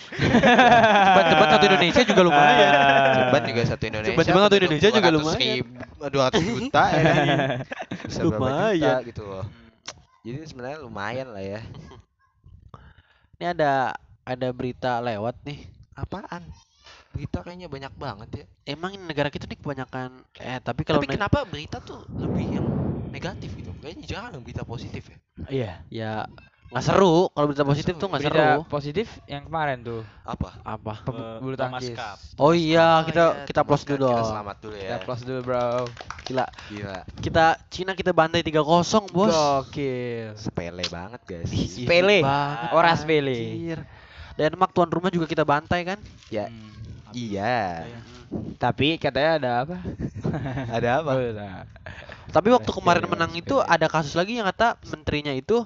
Cepat-cepat 0.10 1.48
satu 1.48 1.66
Indonesia 1.66 2.02
juga 2.04 2.22
lumayan. 2.22 2.72
ceban 3.16 3.42
juga 3.46 3.62
satu 3.64 3.84
Indonesia 3.84 4.12
Ceban-ceban 4.14 4.26
satu 4.40 4.50
penduduk 4.50 4.66
Indonesia 4.70 4.90
juga 4.92 5.10
200 5.10 5.18
lumayan. 5.18 5.56
ribu- 5.56 5.78
200 6.10 6.42
juta 6.46 6.84
ya 6.86 7.02
kan 7.02 7.18
berapa 7.90 8.06
juta 8.10 8.26
Lumayan. 8.26 9.00
gitu 9.06 9.24
loh 9.24 9.46
jadi 10.26 10.46
sebenarnya 10.46 10.80
lumayan 10.84 11.28
lah 11.32 11.44
ya 11.44 11.62
Ini 13.40 13.56
ada 13.56 13.96
ada 14.28 14.48
berita 14.52 15.00
lewat 15.00 15.48
nih. 15.48 15.64
apaan 15.96 16.44
Berita 17.16 17.40
kayaknya 17.40 17.72
banyak 17.72 17.94
banget 17.96 18.30
ya. 18.44 18.46
Emang 18.76 18.92
negara 19.08 19.32
kita 19.32 19.48
nih 19.48 19.56
kebanyakan 19.56 20.28
eh 20.44 20.60
tapi 20.60 20.84
kalau 20.84 21.00
Tapi 21.00 21.16
kenapa 21.16 21.48
berita 21.48 21.80
tuh 21.80 22.04
lebih 22.20 22.60
yang 22.60 22.68
negatif 23.16 23.56
gitu? 23.56 23.72
Kayaknya 23.80 24.04
jarang 24.06 24.44
berita 24.44 24.68
positif 24.68 25.08
ya. 25.08 25.18
Iya. 25.48 25.72
ya 25.88 26.12
nggak 26.70 26.86
seru 26.86 27.28
kalau 27.30 27.46
berita 27.50 27.66
positif 27.66 27.94
tuh 27.96 28.08
nggak 28.08 28.22
seru. 28.22 28.36
Berita 28.36 28.70
positif 28.70 29.08
yang 29.26 29.42
kemarin 29.44 29.82
tuh. 29.82 30.02
Apa? 30.22 30.50
Apa? 30.62 30.94
Pe- 31.02 31.12
Eh, 31.12 31.38
bulu 31.42 31.56
tangkis. 31.56 31.98
Oh 32.36 32.54
iya, 32.54 33.02
kita 33.04 33.24
iya, 33.34 33.46
kita 33.46 33.62
Thomas 33.62 33.82
plus 33.82 33.90
dulu 33.90 33.98
Cup. 33.98 34.06
Kita 34.06 34.14
dong. 34.16 34.30
selamat 34.30 34.56
dulu 34.60 34.76
ya. 34.76 34.82
Kita 34.86 34.98
plus 35.02 35.22
dulu, 35.24 35.40
Bro. 35.42 35.66
Gila. 36.24 36.46
Gila. 36.70 36.98
Kita 37.18 37.46
Cina 37.68 37.92
kita 37.94 38.12
bantai 38.12 38.46
3-0, 38.46 38.62
Bos. 39.10 39.34
Gokil. 39.34 40.38
Sepele 40.38 40.86
banget 40.86 41.22
guys. 41.24 41.50
Sepele. 41.50 42.22
banget, 42.22 42.70
Orang 42.72 42.96
sepele. 42.96 43.34
anjir. 43.36 43.80
Denmark 44.36 44.72
tuan 44.72 44.88
rumah 44.88 45.10
juga 45.10 45.26
kita 45.26 45.42
bantai 45.42 45.82
kan? 45.84 46.00
Ya. 46.30 46.48
Hmm. 46.48 46.70
Iya. 47.12 47.90
Tapi 48.56 48.96
katanya 48.96 49.32
ada 49.36 49.52
apa? 49.66 49.76
Ada 50.78 51.02
apa? 51.02 51.12
Oh, 51.12 51.34
nah. 51.34 51.66
Tapi 52.30 52.54
waktu 52.54 52.70
kemarin 52.70 53.10
menang 53.10 53.34
itu 53.34 53.58
ada 53.58 53.90
kasus 53.90 54.14
lagi 54.14 54.38
yang 54.38 54.46
kata 54.46 54.78
menterinya 54.86 55.34
itu 55.34 55.66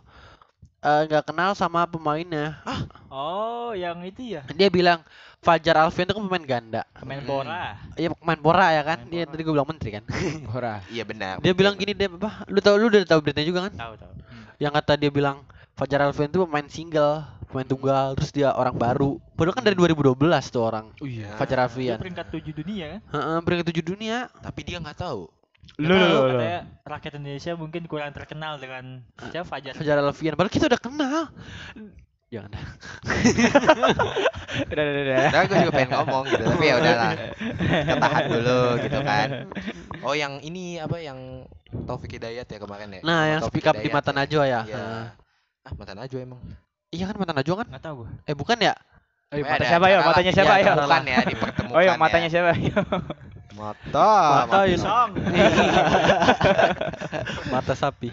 eh, 0.84 1.02
nggak 1.08 1.24
kenal 1.26 1.52
sama 1.54 1.88
pemainnya. 1.88 2.60
Oh, 3.08 3.72
yang 3.74 4.04
itu 4.04 4.36
ya. 4.36 4.44
Dia 4.52 4.68
bilang 4.68 5.02
Fajar 5.40 5.76
Alfian 5.76 6.08
itu 6.08 6.16
kan 6.16 6.24
pemain 6.24 6.46
ganda. 6.48 6.82
Pemain 6.96 7.20
Hmm. 7.20 7.28
bola. 7.28 7.76
Iya 7.96 8.08
pemain 8.12 8.40
Bora 8.40 8.68
ya 8.72 8.82
kan? 8.82 9.00
Dia 9.08 9.24
Bora. 9.24 9.32
tadi 9.32 9.42
gue 9.44 9.54
bilang 9.54 9.68
menteri 9.68 9.90
kan. 9.92 10.04
Ora. 10.56 10.76
Iya 10.88 11.04
benar. 11.04 11.34
dia 11.40 11.52
bilang 11.52 11.76
benar. 11.76 11.84
gini 11.84 11.92
dia 11.94 12.08
apa? 12.08 12.32
Lu 12.48 12.60
tahu 12.60 12.76
lu 12.80 12.88
udah 12.88 13.04
tahu 13.04 13.20
beritanya 13.20 13.48
juga 13.48 13.60
kan? 13.68 13.74
Tahu 13.76 13.94
tahu. 14.00 14.12
Yang 14.56 14.74
kata 14.80 14.94
dia 14.96 15.12
bilang 15.12 15.38
Fajar 15.74 16.00
Alfian 16.06 16.30
itu 16.30 16.40
pemain 16.40 16.70
single, 16.70 17.26
pemain 17.50 17.66
tunggal, 17.66 18.14
terus 18.14 18.30
dia 18.30 18.54
orang 18.54 18.78
baru. 18.78 19.18
Padahal 19.34 19.58
kan 19.58 19.66
dari 19.66 19.76
2012 19.76 20.16
tuh 20.48 20.62
orang. 20.64 20.86
Oh 21.02 21.08
iya. 21.10 21.34
Fajar 21.36 21.60
Dia 21.60 21.66
Alfian. 21.68 21.98
peringkat 22.00 22.28
7 22.30 22.54
dunia 22.54 22.86
kan? 22.88 23.00
Heeh, 23.12 23.38
peringkat 23.42 23.66
tujuh 23.74 23.84
dunia. 23.84 24.18
Tapi 24.40 24.60
dia 24.64 24.78
nggak 24.80 24.96
tahu. 24.96 25.28
Lu 25.82 25.90
lu, 25.90 26.38
lu. 26.38 26.40
rakyat 26.86 27.14
Indonesia 27.18 27.52
mungkin 27.58 27.82
kurang 27.90 28.14
terkenal 28.14 28.62
dengan 28.62 29.02
siapa 29.32 29.48
Fajar. 29.48 29.74
Fajar 29.74 29.98
Alfian. 29.98 30.38
Padahal 30.38 30.54
kita 30.54 30.70
udah 30.70 30.82
kenal. 30.82 31.22
Jangan 32.30 32.50
dah. 32.50 32.64
Udah, 34.70 34.84
udah, 34.86 35.02
udah. 35.06 35.18
Nah, 35.30 35.42
gue 35.46 35.56
juga 35.62 35.72
pengen 35.74 35.92
ngomong 35.98 36.24
gitu, 36.30 36.44
tapi 36.46 36.66
ya 36.66 36.76
udahlah. 36.78 37.12
Kita 37.58 37.96
tahan 37.98 38.24
dulu 38.30 38.60
gitu 38.82 39.00
kan. 39.02 39.30
Oh, 40.02 40.14
yang 40.14 40.34
ini 40.42 40.78
apa 40.78 40.98
yang 40.98 41.46
Taufik 41.86 42.18
Hidayat 42.18 42.46
ya 42.46 42.58
kemarin 42.58 42.90
ya? 42.90 43.02
Nah, 43.02 43.22
yang 43.26 43.40
Taufik 43.42 43.62
speak 43.62 43.70
up 43.70 43.76
di 43.82 43.90
mata 43.90 44.10
ya. 44.10 44.18
Najwa 44.18 44.44
ya. 44.46 44.62
Iya. 44.66 44.78
Heeh. 44.78 45.06
Ah, 45.64 45.74
mata 45.74 45.94
Najwa 45.94 46.20
emang. 46.22 46.42
Iya 46.94 47.06
kan 47.10 47.16
mata 47.18 47.34
Najwa 47.34 47.56
kan? 47.62 47.68
Enggak 47.74 47.84
tahu 47.86 47.96
gua. 48.06 48.10
Eh 48.30 48.36
bukan 48.38 48.58
ya? 48.62 48.74
Iya, 49.34 49.42
Eh, 49.42 49.46
mata 49.50 49.64
siapa 49.66 49.86
ya? 49.90 49.98
Matanya 50.06 50.30
lah. 50.30 50.38
siapa 50.38 50.54
Iya, 50.54 50.62
ya? 50.62 50.74
Bukan 50.78 51.04
ya, 51.06 51.20
dipertemukan 51.26 51.74
Oh 51.74 51.82
iya, 51.82 51.94
ya. 51.94 51.98
matanya 51.98 52.30
siapa? 52.30 52.52
Iya. 52.54 52.78
Mata. 53.54 54.12
Mata 54.50 54.60
ya. 54.66 54.78
Song. 54.82 55.12
Mata 57.54 57.74
sapi. 57.78 58.10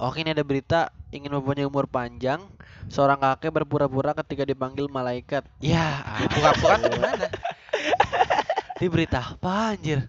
Oke 0.00 0.24
ini 0.24 0.32
ada 0.32 0.40
berita 0.40 0.88
ingin 1.12 1.36
mempunyai 1.36 1.68
umur 1.68 1.84
panjang 1.84 2.40
Seorang 2.88 3.20
kakek 3.20 3.52
berpura-pura 3.52 4.16
ketika 4.16 4.48
dipanggil 4.48 4.88
malaikat 4.88 5.44
Ya 5.60 6.00
Pura-pura 6.32 6.80
tuh 6.80 6.88
gimana? 6.88 7.28
Ini 8.80 8.88
berita 8.88 9.20
apa 9.20 9.76
anjir 9.76 10.08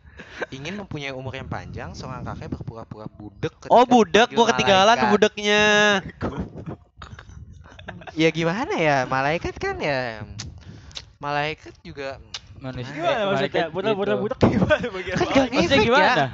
Ingin 0.55 0.79
mempunyai 0.79 1.11
umur 1.11 1.35
yang 1.35 1.51
panjang, 1.51 1.91
seorang 1.91 2.23
kakek 2.23 2.47
berpura-pura 2.57 3.05
budek 3.11 3.53
Oh 3.67 3.83
dipanggil 3.83 4.31
gua 4.31 4.55
ketinggalan 4.55 4.95
malaikat. 4.95 5.11
budaknya 5.11 5.61
Ya 8.23 8.31
gimana 8.31 8.73
ya, 8.79 9.03
malaikat 9.05 9.59
kan 9.59 9.75
ya 9.83 10.23
Malaikat 11.19 11.75
juga 11.83 12.17
Manusia. 12.61 12.93
Gimana 12.93 13.21
maksudnya? 13.33 13.65
Budak-budak 13.73 14.13
gitu. 14.13 14.21
budak 14.21 14.39
gimana 14.45 14.85
bagian 14.93 15.15
Kan 15.17 15.27
gak 15.33 15.47
ngefek 15.49 15.77
gimana? 15.81 16.05
ya 16.05 16.27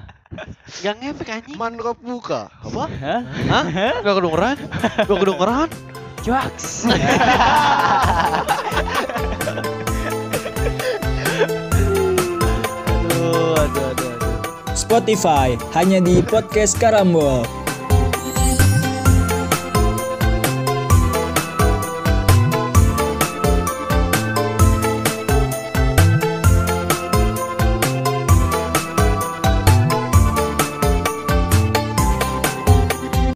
Gak 0.83 0.95
ngefek 0.99 1.27
anjing 1.31 1.55
Manrop 1.55 1.97
buka 2.03 2.51
Apa? 2.51 2.83
Hah? 2.91 3.21
Hah? 3.47 3.95
Gak 4.03 4.15
kedengeran? 4.19 4.57
Gak 5.07 5.17
kedengeran? 5.23 5.69
Jokes. 6.27 6.83
Aduh, 13.07 13.55
aduh, 13.55 13.83
aduh, 13.91 14.09
aduh. 14.19 14.75
Spotify 14.75 15.55
hanya 15.73 16.03
di 16.03 16.19
podcast 16.19 16.75
Karambol. 16.75 17.47